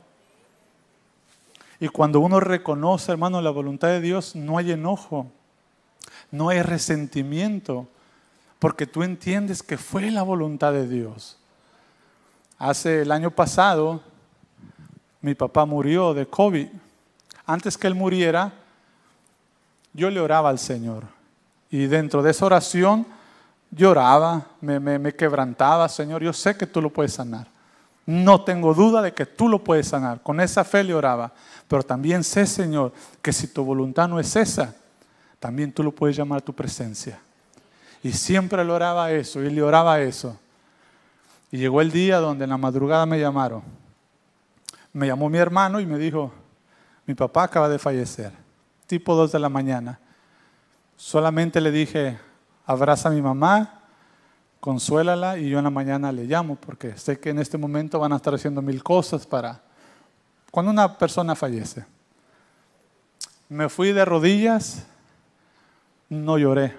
[1.80, 5.26] Y cuando uno reconoce, hermano, la voluntad de Dios, no hay enojo,
[6.30, 7.88] no hay resentimiento,
[8.58, 11.38] porque tú entiendes que fue la voluntad de Dios.
[12.56, 14.00] Hace el año pasado,
[15.20, 16.68] mi papá murió de COVID.
[17.44, 18.52] Antes que él muriera,
[19.92, 21.04] yo le oraba al Señor.
[21.70, 23.06] Y dentro de esa oración,
[23.72, 27.48] lloraba, me, quebrantaba, Señor, yo sé que tú lo puedes sanar.
[28.04, 30.22] No tengo duda de que tú lo puedes sanar.
[30.22, 31.32] Con esa fe le oraba.
[31.66, 34.74] Pero también sé, Señor, que si tu voluntad no es esa,
[35.40, 37.18] también tú lo puedes llamar a tu presencia.
[38.02, 40.38] Y siempre le oraba eso, y le oraba eso.
[41.50, 43.62] Y llegó el día donde en la madrugada me llamaron.
[44.92, 46.32] Me llamó mi hermano y me dijo,
[47.06, 48.32] mi papá acaba de fallecer,
[48.87, 49.98] tipo 2 de la mañana.
[50.96, 52.18] Solamente le dije,
[52.72, 53.82] abraza a mi mamá,
[54.61, 58.12] consuélala y yo en la mañana le llamo porque sé que en este momento van
[58.12, 59.61] a estar haciendo mil cosas para
[60.50, 61.85] cuando una persona fallece.
[63.48, 64.87] Me fui de rodillas,
[66.08, 66.74] no lloré.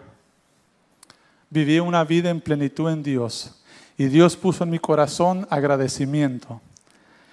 [1.50, 3.64] Viví una vida en plenitud en Dios
[3.98, 6.62] y Dios puso en mi corazón agradecimiento.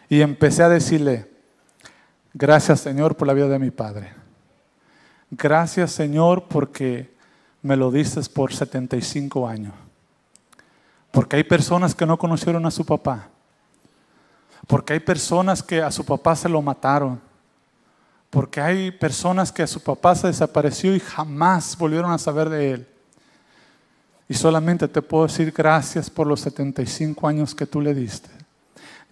[0.09, 1.31] Y empecé a decirle,
[2.35, 4.13] gracias Señor por la vida de mi Padre.
[5.31, 7.15] Gracias Señor porque
[7.63, 9.75] me lo dices por 75 años.
[11.11, 13.29] Porque hay personas que no conocieron a su papá.
[14.67, 17.21] Porque hay personas que a su papá se lo mataron.
[18.31, 22.71] Porque hay personas que a su papá se desapareció y jamás volvieron a saber de
[22.73, 22.87] él.
[24.29, 28.31] Y solamente te puedo decir gracias por los 75 años que tú le diste.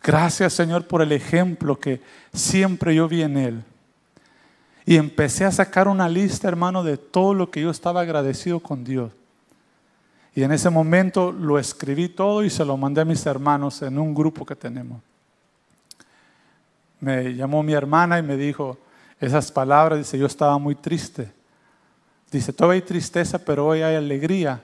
[0.01, 2.01] Gracias Señor por el ejemplo que
[2.33, 3.65] siempre yo vi en él.
[4.89, 8.85] Y empecé a sacar una lista, hermano, de todo lo que yo estaba agradecido con
[8.85, 9.13] Dios.
[10.35, 13.99] Y en ese momento lo escribí todo y se lo mandé a mis hermanos en
[13.99, 15.03] un grupo que tenemos.
[17.01, 18.79] Me llamó mi hermana y me dijo
[19.21, 21.31] esas palabras, dice, yo estaba muy triste.
[22.31, 24.63] Dice, todavía hay tristeza, pero hoy hay alegría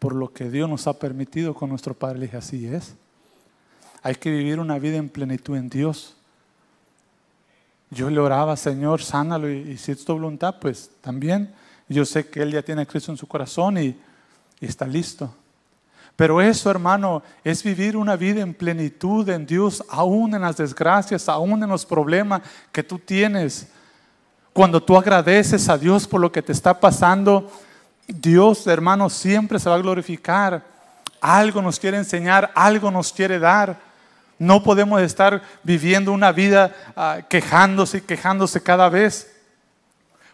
[0.00, 2.18] por lo que Dios nos ha permitido con nuestro Padre.
[2.18, 2.96] Le dije, así es.
[4.02, 6.16] Hay que vivir una vida en plenitud en Dios.
[7.90, 11.52] Yo le oraba, Señor, sánalo y, si es tu voluntad, pues también.
[11.88, 13.96] Yo sé que Él ya tiene a Cristo en su corazón y
[14.60, 15.34] y está listo.
[16.14, 21.28] Pero eso, hermano, es vivir una vida en plenitud en Dios, aún en las desgracias,
[21.30, 23.68] aún en los problemas que tú tienes.
[24.52, 27.50] Cuando tú agradeces a Dios por lo que te está pasando,
[28.06, 30.62] Dios, hermano, siempre se va a glorificar.
[31.22, 33.78] Algo nos quiere enseñar, algo nos quiere dar.
[34.40, 39.36] No podemos estar viviendo una vida ah, quejándose y quejándose cada vez.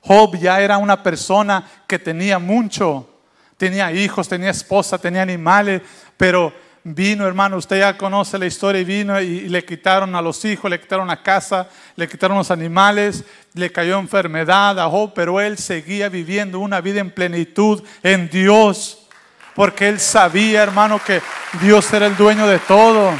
[0.00, 3.10] Job ya era una persona que tenía mucho
[3.56, 5.80] Tenía hijos, tenía esposa, tenía animales,
[6.16, 6.52] pero
[6.84, 10.70] vino, hermano, usted ya conoce la historia, y vino y, le quitaron a los hijos,
[10.70, 11.66] le quitaron la casa,
[11.96, 17.10] le quitaron los animales, le cayó enfermedad a pero él seguía viviendo una vida en
[17.10, 19.06] plenitud en Dios,
[19.54, 21.22] porque él sabía, hermano, que
[21.62, 23.10] Dios era el dueño de todo.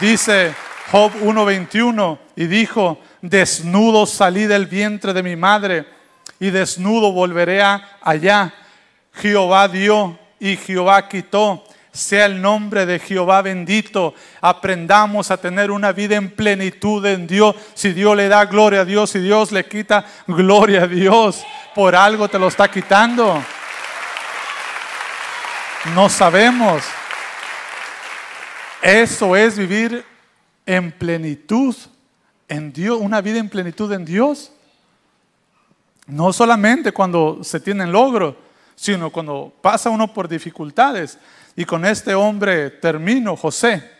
[0.00, 0.54] Dice
[0.92, 5.86] Job 1.21 y dijo, desnudo salí del vientre de mi madre
[6.38, 8.54] y desnudo volveré allá.
[9.12, 11.64] Jehová dio y Jehová quitó.
[11.90, 14.14] Sea el nombre de Jehová bendito.
[14.40, 17.56] Aprendamos a tener una vida en plenitud en Dios.
[17.74, 21.42] Si Dios le da gloria a Dios, si Dios le quita gloria a Dios,
[21.74, 23.42] por algo te lo está quitando.
[25.92, 26.84] No sabemos.
[28.82, 30.04] Eso es vivir
[30.64, 31.74] en plenitud
[32.46, 34.52] en Dios, una vida en plenitud en Dios.
[36.06, 38.34] No solamente cuando se tienen logros,
[38.76, 41.18] sino cuando pasa uno por dificultades.
[41.56, 43.90] Y con este hombre termino, José.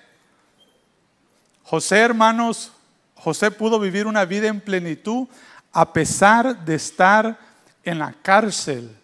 [1.64, 2.72] José, hermanos,
[3.16, 5.26] José pudo vivir una vida en plenitud
[5.72, 7.38] a pesar de estar
[7.82, 8.96] en la cárcel.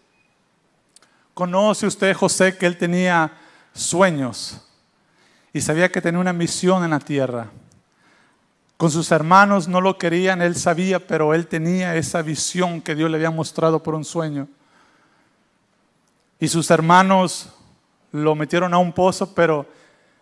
[1.33, 3.33] Conoce usted, José, que él tenía
[3.73, 4.61] sueños
[5.55, 7.47] y sabía que tenía una misión en la tierra.
[8.75, 13.09] Con sus hermanos no lo querían, él sabía, pero él tenía esa visión que Dios
[13.09, 14.49] le había mostrado por un sueño.
[16.41, 17.53] Y sus hermanos
[18.11, 19.65] lo metieron a un pozo, pero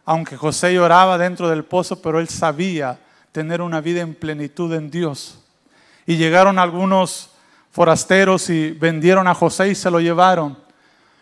[0.06, 3.00] aunque José lloraba dentro del pozo, pero él sabía
[3.32, 5.40] tener una vida en plenitud en Dios.
[6.06, 7.32] Y llegaron algunos
[7.72, 10.60] forasteros y vendieron a José y se lo llevaron.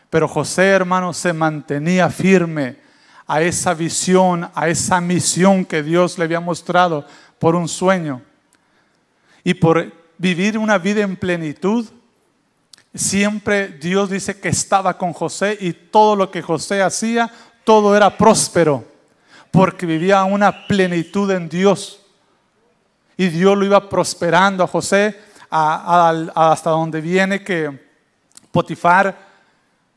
[0.09, 2.90] Pero José, hermano, se mantenía firme
[3.31, 7.05] a esa visión, a esa misión que Dios le había mostrado
[7.39, 8.21] por un sueño.
[9.41, 11.87] Y por vivir una vida en plenitud,
[12.93, 17.31] siempre Dios dice que estaba con José y todo lo que José hacía,
[17.63, 18.83] todo era próspero,
[19.49, 22.01] porque vivía una plenitud en Dios.
[23.15, 25.17] Y Dios lo iba prosperando a José
[25.49, 27.91] hasta donde viene que
[28.51, 29.17] Potifar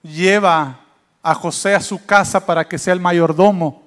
[0.05, 0.84] lleva
[1.27, 3.83] a José a su casa para que sea el mayordomo.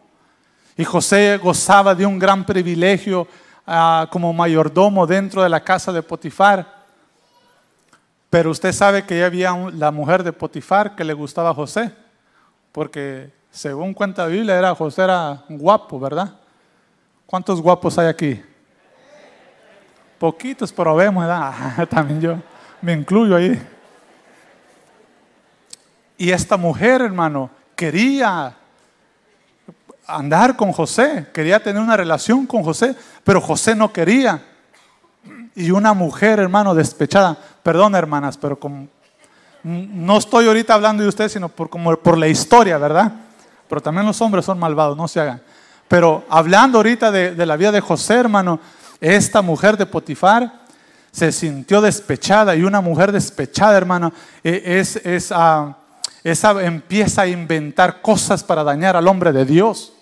[0.76, 3.28] Y José gozaba de un gran privilegio
[3.68, 6.66] ah, como mayordomo dentro de la casa de Potifar.
[8.32, 11.92] Pero usted sabe que ya había la mujer de Potifar que le gustaba a José,
[12.72, 16.34] porque según cuenta la Biblia, era, José era guapo, ¿verdad?
[17.28, 18.42] ¿Cuántos guapos hay aquí?
[20.18, 21.88] Poquitos, pero vemos, ¿verdad?
[21.90, 22.38] También yo
[22.82, 23.77] me incluyo ahí.
[26.18, 28.56] Y esta mujer, hermano, quería
[30.08, 34.42] andar con José, quería tener una relación con José, pero José no quería.
[35.56, 38.58] Y una mujer, hermano, despechada, perdón hermanas, pero
[39.64, 43.12] No estoy ahorita hablando de usted, sino por, como por la historia, ¿verdad?
[43.68, 45.42] Pero también los hombres son malvados, no se hagan.
[45.88, 48.60] Pero hablando ahorita de, la vida de José, hermano,
[49.00, 50.62] esta mujer de Potifar
[51.12, 54.14] se sintió despechada y una mujer despechada, hermano,
[54.44, 55.76] e, es, es, ah,
[56.32, 59.94] esa empieza a inventar cosas para dañar al hombre de Dios.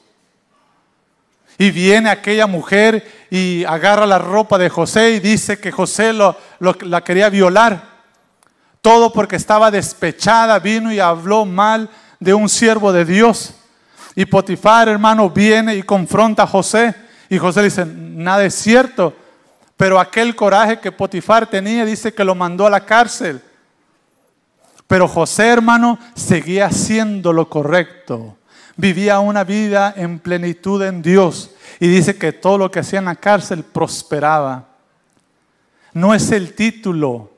[1.59, 7.03] Y viene aquella mujer y agarra la ropa de José y dice que José la
[7.03, 7.95] quería violar.
[8.81, 13.53] Todo porque estaba despechada, vino y habló mal de un siervo de Dios.
[14.15, 16.95] Y Potifar, hermano, viene y confronta a José.
[17.29, 19.13] Y José dice, nada es cierto.
[19.77, 23.41] Pero aquel coraje que Potifar tenía dice que lo mandó a la cárcel.
[24.87, 28.37] Pero José, hermano, seguía haciendo lo correcto
[28.77, 31.51] vivía una vida en plenitud en Dios.
[31.79, 34.65] Y dice que todo lo que hacía en la cárcel prosperaba.
[35.93, 37.31] No es el título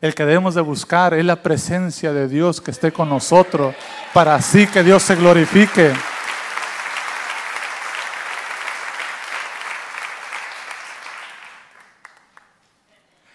[0.00, 3.74] el que debemos de buscar, es la presencia de Dios que esté con nosotros
[4.14, 5.92] para así que Dios se glorifique.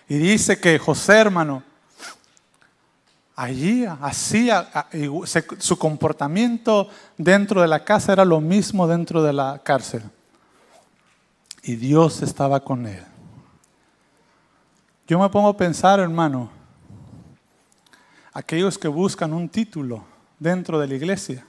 [0.08, 1.64] Y dice que José, hermano,
[3.36, 4.88] allí hacía,
[5.58, 10.04] su comportamiento dentro de la casa era lo mismo dentro de la cárcel.
[11.64, 13.04] Y Dios estaba con él.
[15.08, 16.50] Yo me pongo a pensar, hermano,
[18.34, 20.04] aquellos que buscan un título
[20.40, 21.46] dentro de la iglesia,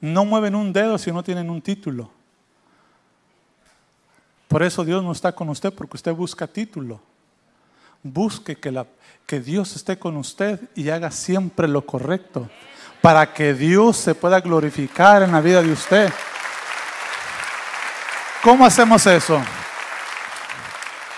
[0.00, 2.10] no mueven un dedo si no tienen un título.
[4.48, 7.00] Por eso Dios no está con usted, porque usted busca título
[8.12, 8.86] busque que, la,
[9.26, 12.48] que Dios esté con usted y haga siempre lo correcto
[13.00, 16.12] para que Dios se pueda glorificar en la vida de usted.
[18.42, 19.40] ¿Cómo hacemos eso?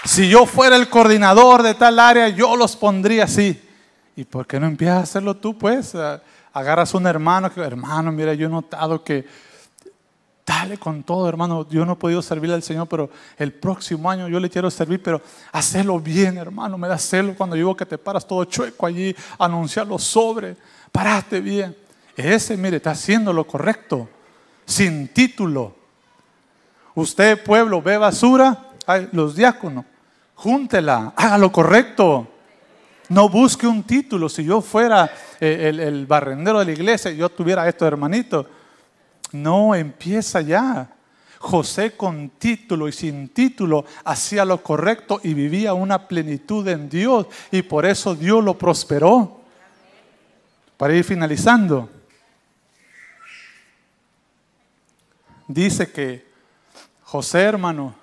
[0.05, 3.62] Si yo fuera el coordinador de tal área, yo los pondría así.
[4.16, 5.95] ¿Y por qué no empiezas a hacerlo tú, pues?
[6.53, 9.26] Agarras un hermano que, hermano, mira, yo he notado que
[10.49, 11.68] Dale con todo, hermano.
[11.68, 15.03] Yo no he podido servirle al Señor, pero el próximo año yo le quiero servir,
[15.03, 15.20] pero
[15.53, 16.78] hacerlo bien, hermano.
[16.78, 20.57] Me da celo cuando digo que te paras todo chueco allí, anunciarlo sobre.
[20.90, 21.76] Paraste bien.
[22.16, 24.09] Ese, mire, está haciendo lo correcto,
[24.64, 25.76] sin título.
[26.94, 28.70] Usted, pueblo, ve basura,
[29.12, 29.84] los diáconos,
[30.34, 32.26] júntela, haga lo correcto.
[33.11, 34.30] No busque un título.
[34.30, 38.57] Si yo fuera eh, el, el barrendero de la iglesia, yo tuviera esto, hermanito
[39.32, 40.90] no, empieza ya.
[41.38, 47.26] José con título y sin título hacía lo correcto y vivía una plenitud en Dios
[47.52, 49.40] y por eso Dios lo prosperó.
[50.76, 51.88] Para ir finalizando,
[55.46, 56.26] dice que
[57.02, 57.94] José hermano,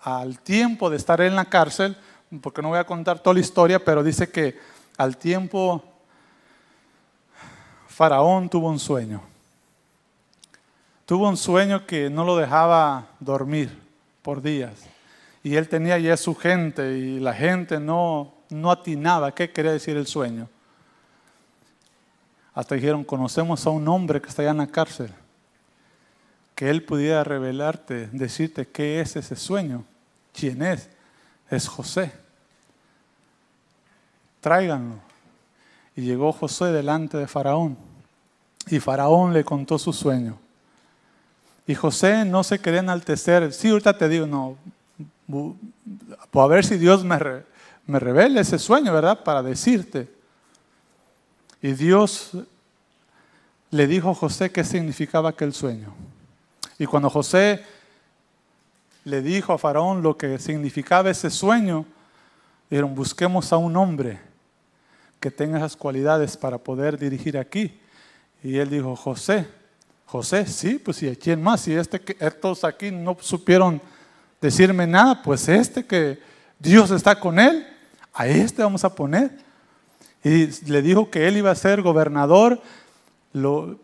[0.00, 1.96] al tiempo de estar en la cárcel,
[2.40, 4.56] porque no voy a contar toda la historia, pero dice que
[4.96, 5.82] al tiempo
[7.88, 9.27] Faraón tuvo un sueño
[11.08, 13.70] tuvo un sueño que no lo dejaba dormir
[14.20, 14.74] por días.
[15.42, 19.96] Y él tenía ya su gente y la gente no, no atinaba qué quería decir
[19.96, 20.50] el sueño.
[22.52, 25.10] Hasta dijeron, conocemos a un hombre que está allá en la cárcel,
[26.54, 29.86] que él pudiera revelarte, decirte qué es ese sueño,
[30.34, 30.90] quién es.
[31.48, 32.12] Es José.
[34.42, 34.96] Tráiganlo.
[35.96, 37.78] Y llegó José delante de Faraón.
[38.66, 40.38] Y Faraón le contó su sueño.
[41.68, 43.52] Y José no se quería enaltecer.
[43.52, 44.56] Sí, ahorita te digo, no,
[46.30, 47.18] pues a ver si Dios me,
[47.86, 49.22] me revela ese sueño, ¿verdad?
[49.22, 50.08] Para decirte.
[51.60, 52.30] Y Dios
[53.70, 55.92] le dijo a José qué significaba aquel sueño.
[56.78, 57.62] Y cuando José
[59.04, 61.84] le dijo a Faraón lo que significaba ese sueño,
[62.70, 64.18] dijeron, busquemos a un hombre
[65.20, 67.78] que tenga esas cualidades para poder dirigir aquí.
[68.42, 69.57] Y él dijo, José,
[70.08, 73.78] José, sí, pues y a quién más, si este, estos aquí no supieron
[74.40, 76.18] decirme nada, pues este que
[76.58, 77.66] Dios está con él,
[78.14, 79.30] a este vamos a poner.
[80.24, 82.58] Y le dijo que él iba a ser gobernador,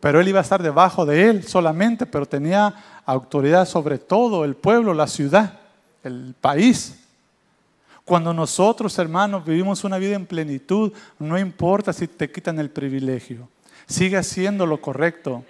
[0.01, 4.57] pero él iba a estar debajo de él solamente, pero tenía autoridad sobre todo el
[4.57, 5.61] pueblo, la ciudad,
[6.03, 7.01] el país.
[8.07, 13.47] Cuando nosotros, hermanos, vivimos una vida en plenitud, no importa si te quitan el privilegio,
[13.87, 15.45] sigue haciendo lo correcto.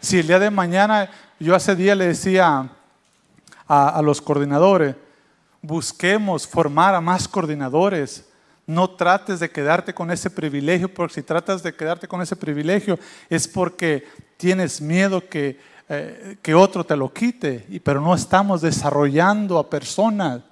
[0.00, 2.68] Si el día de mañana, yo hace día le decía
[3.66, 4.94] a, los coordinadores,
[5.60, 8.24] busquemos formar a más coordinadores.
[8.66, 12.98] No trates de quedarte con ese privilegio, porque si tratas de quedarte con ese privilegio
[13.28, 19.58] es porque tienes miedo que, eh, que otro te lo quite, pero no estamos desarrollando
[19.58, 20.42] a personas.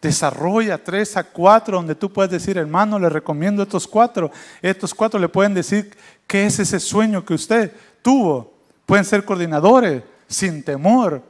[0.00, 4.30] Desarrolla tres a cuatro donde tú puedes decir, hermano, le recomiendo estos cuatro.
[4.62, 5.94] Estos cuatro le pueden decir
[6.26, 7.72] qué es ese sueño que usted
[8.02, 8.52] tuvo.
[8.86, 11.22] Pueden ser coordinadores sin temor.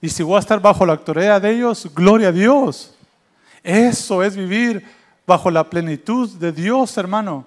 [0.00, 2.94] Y si voy a estar bajo la autoridad de ellos, gloria a Dios.
[3.62, 4.84] Eso es vivir
[5.26, 7.46] bajo la plenitud de Dios, hermano.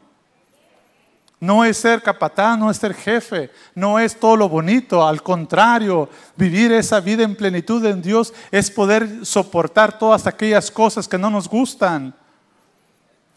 [1.40, 5.06] No es ser capatán, no es ser jefe, no es todo lo bonito.
[5.06, 11.08] Al contrario, vivir esa vida en plenitud en Dios es poder soportar todas aquellas cosas
[11.08, 12.16] que no nos gustan.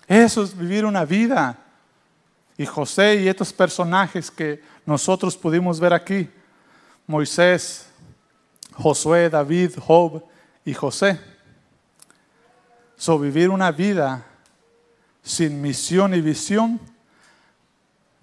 [0.06, 1.58] Eso es vivir una vida.
[2.56, 6.30] Y José y estos personajes que nosotros pudimos ver aquí,
[7.06, 7.90] Moisés,
[8.72, 10.24] Josué, David, Job
[10.64, 11.20] y José.
[12.96, 14.24] So, vivir una vida
[15.22, 16.80] sin misión y visión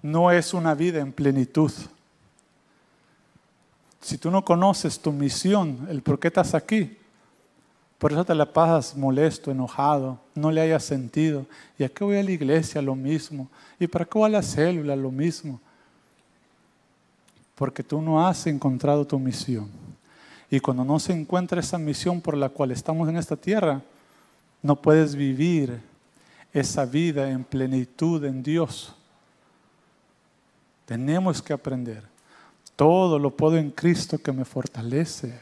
[0.01, 1.71] no es una vida en plenitud.
[4.01, 6.97] Si tú no conoces tu misión, el por qué estás aquí,
[7.99, 11.45] por eso te la pasas molesto, enojado, no le hayas sentido.
[11.77, 12.81] ¿Y a qué voy a la iglesia?
[12.81, 13.51] Lo mismo.
[13.79, 14.95] ¿Y para qué voy a la célula?
[14.95, 15.61] Lo mismo.
[17.55, 19.69] Porque tú no has encontrado tu misión.
[20.49, 23.81] Y cuando no se encuentra esa misión por la cual estamos en esta tierra,
[24.61, 25.81] no puedes vivir
[26.53, 28.95] esa vida en plenitud en Dios.
[30.85, 32.03] Tenemos que aprender.
[32.75, 35.39] Todo lo puedo en Cristo que me fortalece.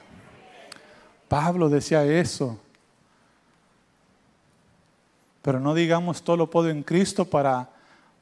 [1.28, 2.59] Pablo decía eso.
[5.41, 7.70] Pero no digamos todo lo puedo en Cristo para,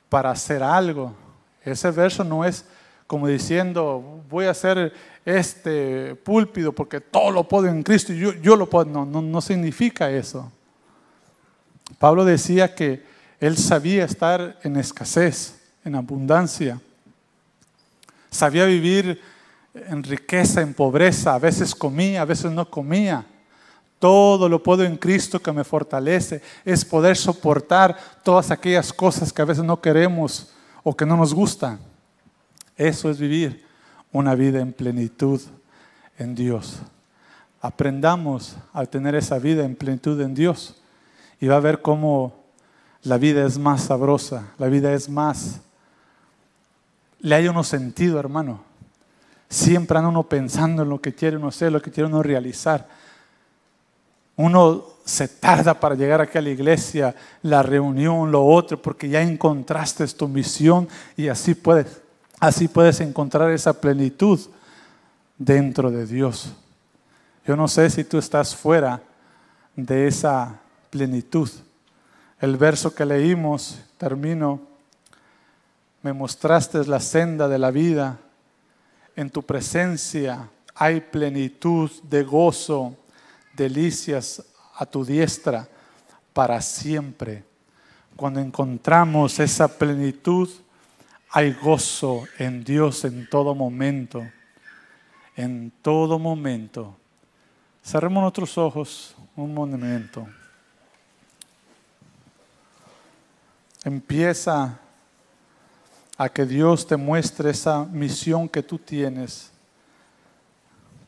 [0.10, 1.14] para hacer algo.
[1.64, 2.66] Ese verso no es
[3.12, 4.94] como diciendo, voy a hacer
[5.26, 8.86] este púlpito porque todo lo puedo en Cristo y yo, yo lo puedo.
[8.86, 10.50] No, no, no significa eso.
[12.00, 13.04] Pablo decía que
[13.38, 16.80] él sabía estar en escasez, en abundancia.
[18.30, 19.22] Sabía vivir
[19.74, 21.34] en riqueza, en pobreza.
[21.34, 23.26] A veces comía, a veces no comía.
[24.00, 26.42] Todo lo puedo en Cristo que me fortalece.
[26.64, 31.34] Es poder soportar todas aquellas cosas que a veces no queremos o que no nos
[31.34, 31.91] gustan.
[32.82, 33.64] Eso es vivir
[34.12, 35.40] una vida en plenitud
[36.18, 36.80] en Dios.
[37.62, 40.82] Aprendamos a tener esa vida en plenitud en Dios
[41.40, 42.34] y va a ver cómo
[43.04, 45.62] la vida es más sabrosa, la vida es más
[47.22, 48.64] le hay uno sentido, hermano.
[49.48, 52.88] Siempre anda uno pensando en lo que quiere uno hacer, lo que quiere uno realizar.
[54.38, 59.22] Uno se tarda para llegar aquí a la iglesia, la reunión, lo otro, porque ya
[59.22, 62.01] encontraste tu misión y así puedes,
[62.42, 64.40] así puedes encontrar esa plenitud
[65.38, 66.52] dentro de Dios.
[67.46, 69.02] Yo no sé si tú estás fuera
[69.76, 71.50] de esa plenitud.
[72.40, 74.60] El verso que leímos, termino,
[76.02, 78.18] me mostraste la senda de la vida.
[79.16, 82.96] En tu presencia hay plenitud de gozo,
[83.56, 84.44] delicias
[84.76, 85.70] a tu diestra
[86.34, 87.44] para siempre.
[88.16, 90.50] Cuando encontramos esa plenitud,
[91.32, 94.22] hay gozo en Dios en todo momento.
[95.36, 96.96] En todo momento.
[97.84, 100.28] Cerremos nuestros ojos un momento.
[103.84, 104.78] Empieza
[106.18, 109.52] a que Dios te muestre esa misión que tú tienes.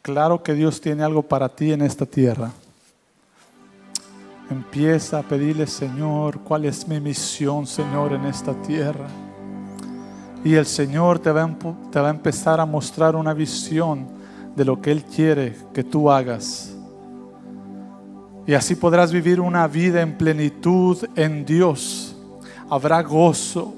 [0.01, 2.51] Claro que Dios tiene algo para ti en esta tierra.
[4.49, 9.07] Empieza a pedirle, Señor, cuál es mi misión, Señor, en esta tierra.
[10.43, 14.07] Y el Señor te va, a empezar a mostrar una visión
[14.55, 16.75] de lo que Él quiere que tú hagas.
[18.45, 22.15] Y así podrás vivir una vida en plenitud en Dios.
[22.69, 23.73] Habrá gozo,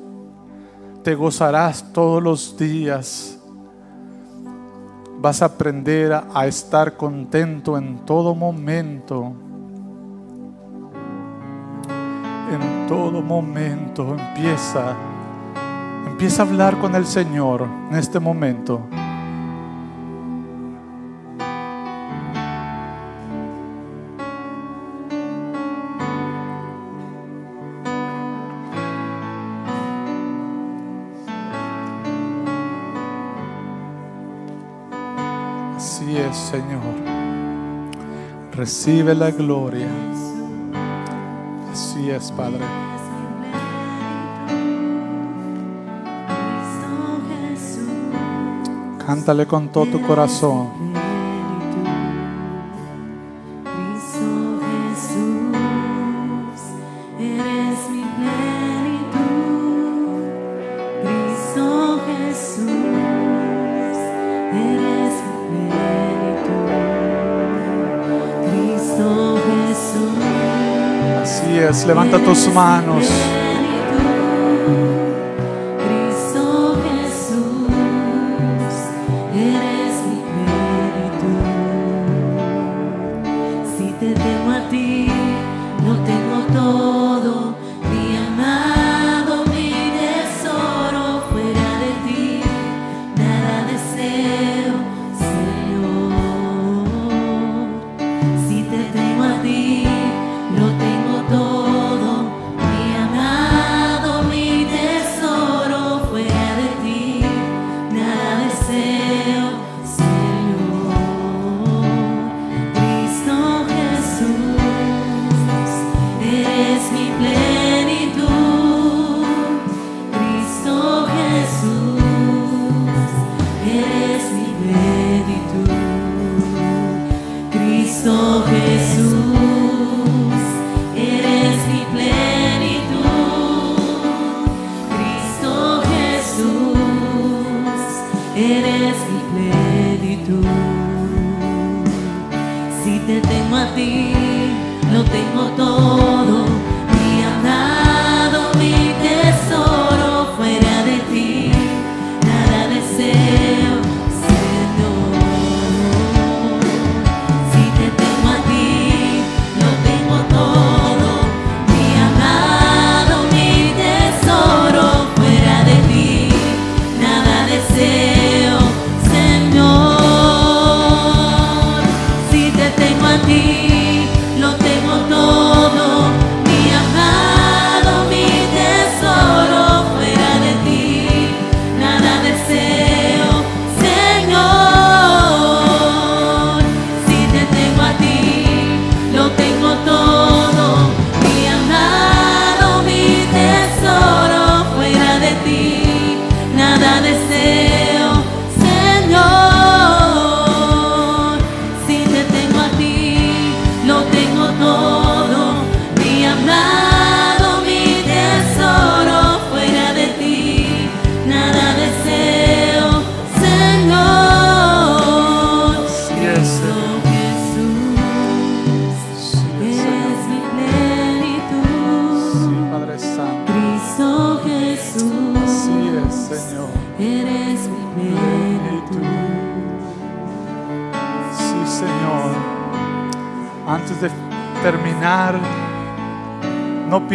[1.04, 3.38] te gozarás todos los días.
[5.20, 9.34] Vas a aprender a estar contento en todo momento.
[12.52, 14.96] En todo momento empieza,
[16.16, 18.88] empieza a hablar con el Señor en este momento.
[36.36, 36.82] Señor.
[38.54, 39.90] Recibe la gloria.
[41.72, 42.95] Así es, Padre.
[49.16, 50.72] Cántale con todo tu corazón.
[53.64, 54.60] Cristo
[54.90, 55.56] Jesús.
[71.58, 71.88] es.
[71.88, 73.06] Levanta tus manos.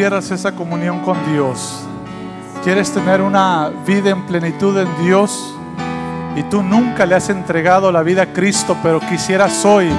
[0.01, 1.83] No pierdas esa comunión con Dios.
[2.65, 5.55] ¿Quieres tener una vida en plenitud en Dios?
[6.37, 9.91] Y tú nunca le has entregado la vida a Cristo, pero quisieras hoy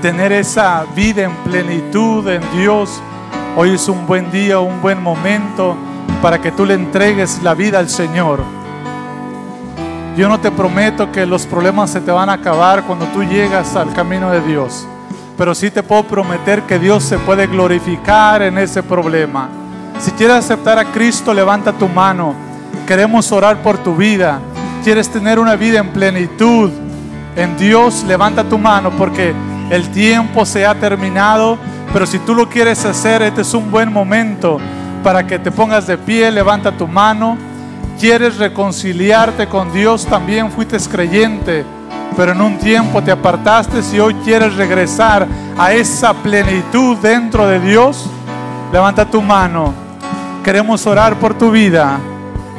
[0.00, 3.02] tener esa vida en plenitud en Dios.
[3.56, 5.74] Hoy es un buen día, un buen momento
[6.22, 8.44] para que tú le entregues la vida al Señor.
[10.16, 13.74] Yo no te prometo que los problemas se te van a acabar cuando tú llegas
[13.74, 14.86] al camino de Dios,
[15.36, 19.48] pero sí te puedo prometer que Dios se puede glorificar en ese problema.
[19.98, 22.34] Si quieres aceptar a Cristo, levanta tu mano.
[22.86, 24.40] Queremos orar por tu vida.
[24.84, 26.70] ¿Quieres tener una vida en plenitud
[27.34, 28.04] en Dios?
[28.04, 29.34] Levanta tu mano porque
[29.70, 31.58] el tiempo se ha terminado,
[31.92, 34.58] pero si tú lo quieres hacer, este es un buen momento
[35.02, 37.36] para que te pongas de pie, levanta tu mano
[37.98, 41.64] quieres reconciliarte con Dios, también fuiste creyente,
[42.16, 45.26] pero en un tiempo te apartaste y hoy quieres regresar
[45.58, 48.06] a esa plenitud dentro de Dios,
[48.72, 49.74] levanta tu mano.
[50.42, 51.98] Queremos orar por tu vida.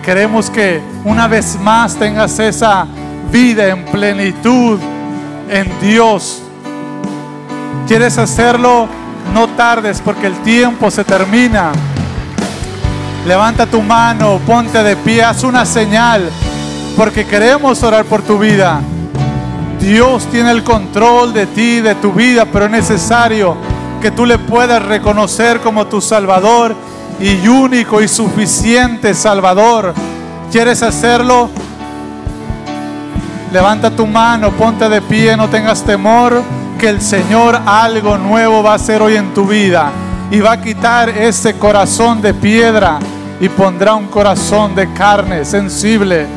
[0.04, 2.86] Queremos que una vez más tengas esa
[3.32, 4.80] vida en plenitud
[5.50, 6.44] en Dios.
[7.88, 8.88] ¿Quieres hacerlo?
[9.34, 11.72] No tardes porque el tiempo se termina.
[13.26, 16.30] Levanta tu mano, ponte de pie, haz una señal,
[16.96, 18.82] porque queremos orar por tu vida.
[19.80, 23.56] Dios tiene el control de ti, de tu vida, pero es necesario
[24.02, 26.76] que tú le puedas reconocer como tu Salvador
[27.20, 29.94] y único y suficiente Salvador.
[30.52, 31.50] ¿Quieres hacerlo?
[33.52, 36.44] Levanta tu mano, ponte de pie, no tengas temor,
[36.78, 39.92] que el Señor algo nuevo va a hacer hoy en tu vida
[40.30, 43.00] y va a quitar ese corazón de piedra
[43.40, 46.28] y pondrá un corazón de carne sensible.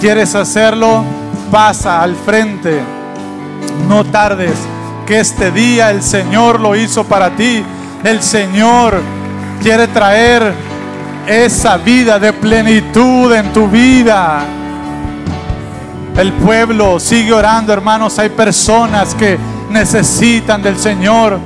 [0.00, 1.04] ¿Quieres hacerlo?
[1.50, 2.80] Pasa al frente.
[3.88, 4.54] No tardes,
[5.06, 7.64] que este día el Señor lo hizo para ti.
[8.04, 9.00] El Señor
[9.60, 10.54] quiere traer
[11.26, 14.44] esa vida de plenitud en tu vida.
[16.16, 18.18] El pueblo sigue orando, hermanos.
[18.18, 19.38] Hay personas que
[19.70, 21.38] necesitan del Señor.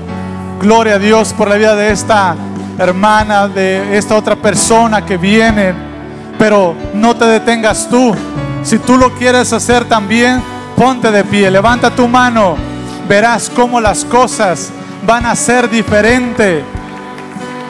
[0.61, 2.37] Gloria a Dios por la vida de esta
[2.79, 5.73] hermana, de esta otra persona que viene.
[6.39, 8.15] Pero no te detengas tú.
[8.65, 10.43] Si tú lo quieres hacer también,
[10.75, 12.57] ponte de pie, levanta tu mano.
[13.07, 14.71] Verás cómo las cosas
[15.07, 16.65] van a ser diferentes.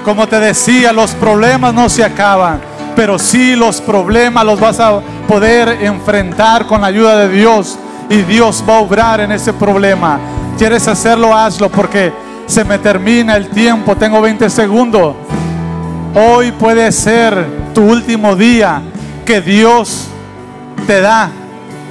[0.04, 2.60] Como te decía, los problemas no se acaban,
[2.94, 7.76] pero sí los problemas los vas a poder enfrentar con la ayuda de Dios
[8.08, 10.20] y Dios va a obrar en ese problema.
[10.56, 11.36] ¿Quieres hacerlo?
[11.36, 12.12] Hazlo porque
[12.46, 15.16] se me termina el tiempo, tengo 20 segundos.
[16.14, 18.80] Hoy puede ser tu último día
[19.24, 20.10] que Dios
[20.84, 21.30] te da.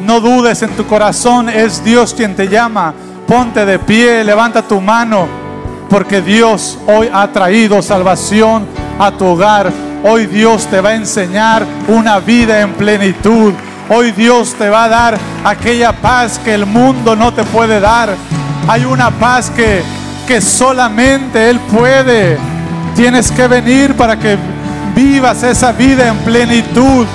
[0.01, 2.93] No dudes en tu corazón, es Dios quien te llama.
[3.27, 5.27] Ponte de pie, levanta tu mano,
[5.89, 8.65] porque Dios hoy ha traído salvación
[8.99, 9.71] a tu hogar.
[10.03, 13.53] Hoy Dios te va a enseñar una vida en plenitud.
[13.89, 18.15] Hoy Dios te va a dar aquella paz que el mundo no te puede dar.
[18.67, 19.81] Hay una paz que,
[20.27, 22.37] que solamente Él puede.
[22.95, 24.37] Tienes que venir para que
[24.95, 27.05] vivas esa vida en plenitud.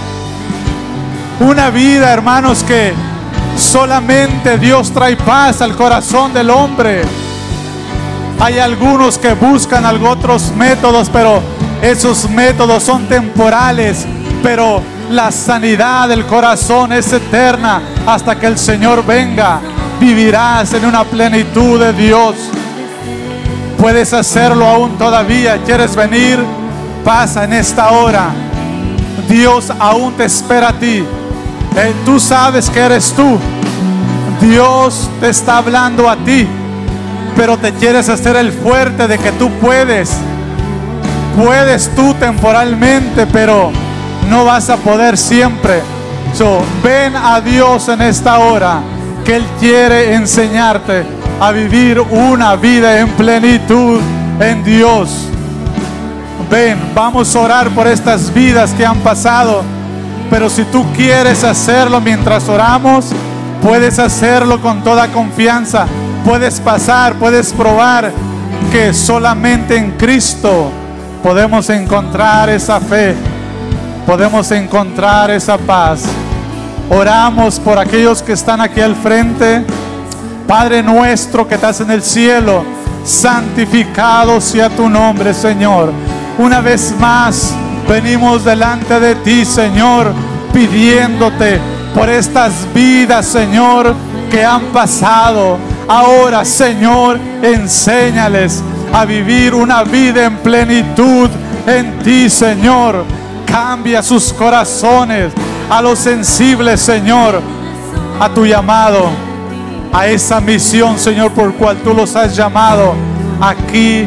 [1.41, 2.93] Una vida, hermanos, que
[3.57, 7.03] solamente Dios trae paz al corazón del hombre.
[8.41, 11.41] Hay algunos que buscan otros métodos, pero
[11.81, 14.05] esos métodos son temporales.
[14.43, 19.61] Pero la sanidad del corazón es eterna hasta que el Señor venga.
[20.01, 22.35] Vivirás en una plenitud de Dios.
[23.79, 25.63] Puedes hacerlo aún todavía.
[25.65, 26.45] ¿Quieres venir?
[27.05, 28.31] Pasa en esta hora.
[29.29, 31.05] Dios aún te espera a ti.
[31.81, 33.39] Eh, tú sabes que eres tú.
[34.41, 36.47] Dios te está hablando a ti.
[37.37, 40.11] Pero te quieres hacer el fuerte de que tú puedes.
[41.37, 43.71] Puedes tú temporalmente, pero
[44.29, 45.81] no vas a poder siempre.
[46.35, 48.81] So, ven a Dios en esta hora,
[49.25, 51.05] que Él quiere enseñarte
[51.41, 54.01] a vivir una vida en plenitud
[54.41, 55.29] en Dios.
[56.51, 59.78] Ven, vamos a orar por estas vidas que han pasado.
[60.31, 63.07] Pero si tú quieres hacerlo mientras oramos,
[63.63, 65.87] puedes hacerlo con toda confianza.
[66.25, 68.13] Puedes pasar, puedes probar
[68.71, 70.71] que solamente en Cristo
[71.23, 73.15] podemos encontrar esa fe
[74.09, 76.05] podemos encontrar esa paz.
[76.89, 79.63] Oramos por aquellos que están aquí al frente.
[80.47, 82.65] Padre nuestro que estás en el cielo,
[83.05, 85.93] santificado sea tu nombre, Señor.
[86.39, 87.53] Una vez más
[87.89, 90.13] venimos delante de ti, Señor,
[90.53, 91.59] pidiéndote
[91.95, 93.95] por estas vidas, Señor,
[94.31, 95.59] que han pasado.
[95.89, 98.63] Ahora, Señor, enséñales
[98.93, 101.29] a vivir una vida en plenitud
[101.67, 103.05] en ti, Señor
[103.49, 105.33] Cambia sus corazones
[105.71, 107.41] a los sensibles, Señor,
[108.21, 109.09] a tu llamado,
[109.91, 112.93] a esa misión, Señor, por cual tú los has llamado
[113.41, 114.05] aquí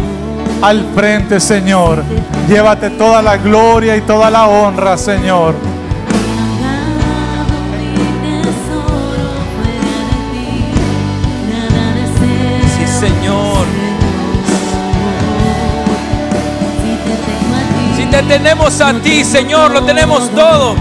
[0.62, 2.03] al frente, Señor.
[2.47, 5.55] Llévate toda la gloria y toda la honra, Señor.
[12.78, 13.66] Sí, Señor.
[17.95, 20.76] Si te tenemos a ti, Señor, lo tenemos todo.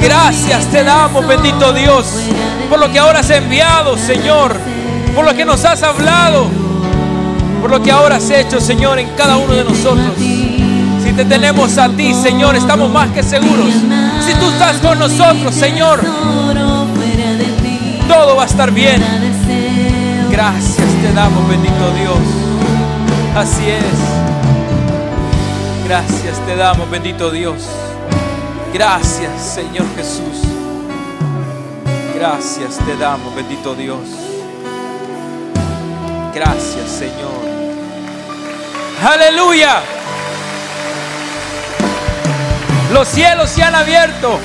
[0.00, 2.06] Gracias te damos, bendito Dios,
[2.70, 4.56] por lo que ahora has enviado, Señor,
[5.14, 6.48] por lo que nos has hablado,
[7.66, 10.12] por lo que ahora has hecho, Señor, en cada uno de nosotros.
[10.16, 13.74] Si te tenemos a ti, Señor, estamos más que seguros.
[14.24, 16.00] Si tú estás con nosotros, Señor,
[18.06, 19.02] todo va a estar bien.
[20.30, 22.18] Gracias te damos, bendito Dios.
[23.34, 23.98] Así es.
[25.88, 27.64] Gracias te damos, bendito Dios.
[28.72, 30.46] Gracias, Señor Jesús.
[32.14, 33.98] Gracias te damos, bendito Dios.
[36.32, 37.55] Gracias, Señor.
[39.04, 39.82] Aleluya.
[42.92, 44.40] Los cielos se han abierto.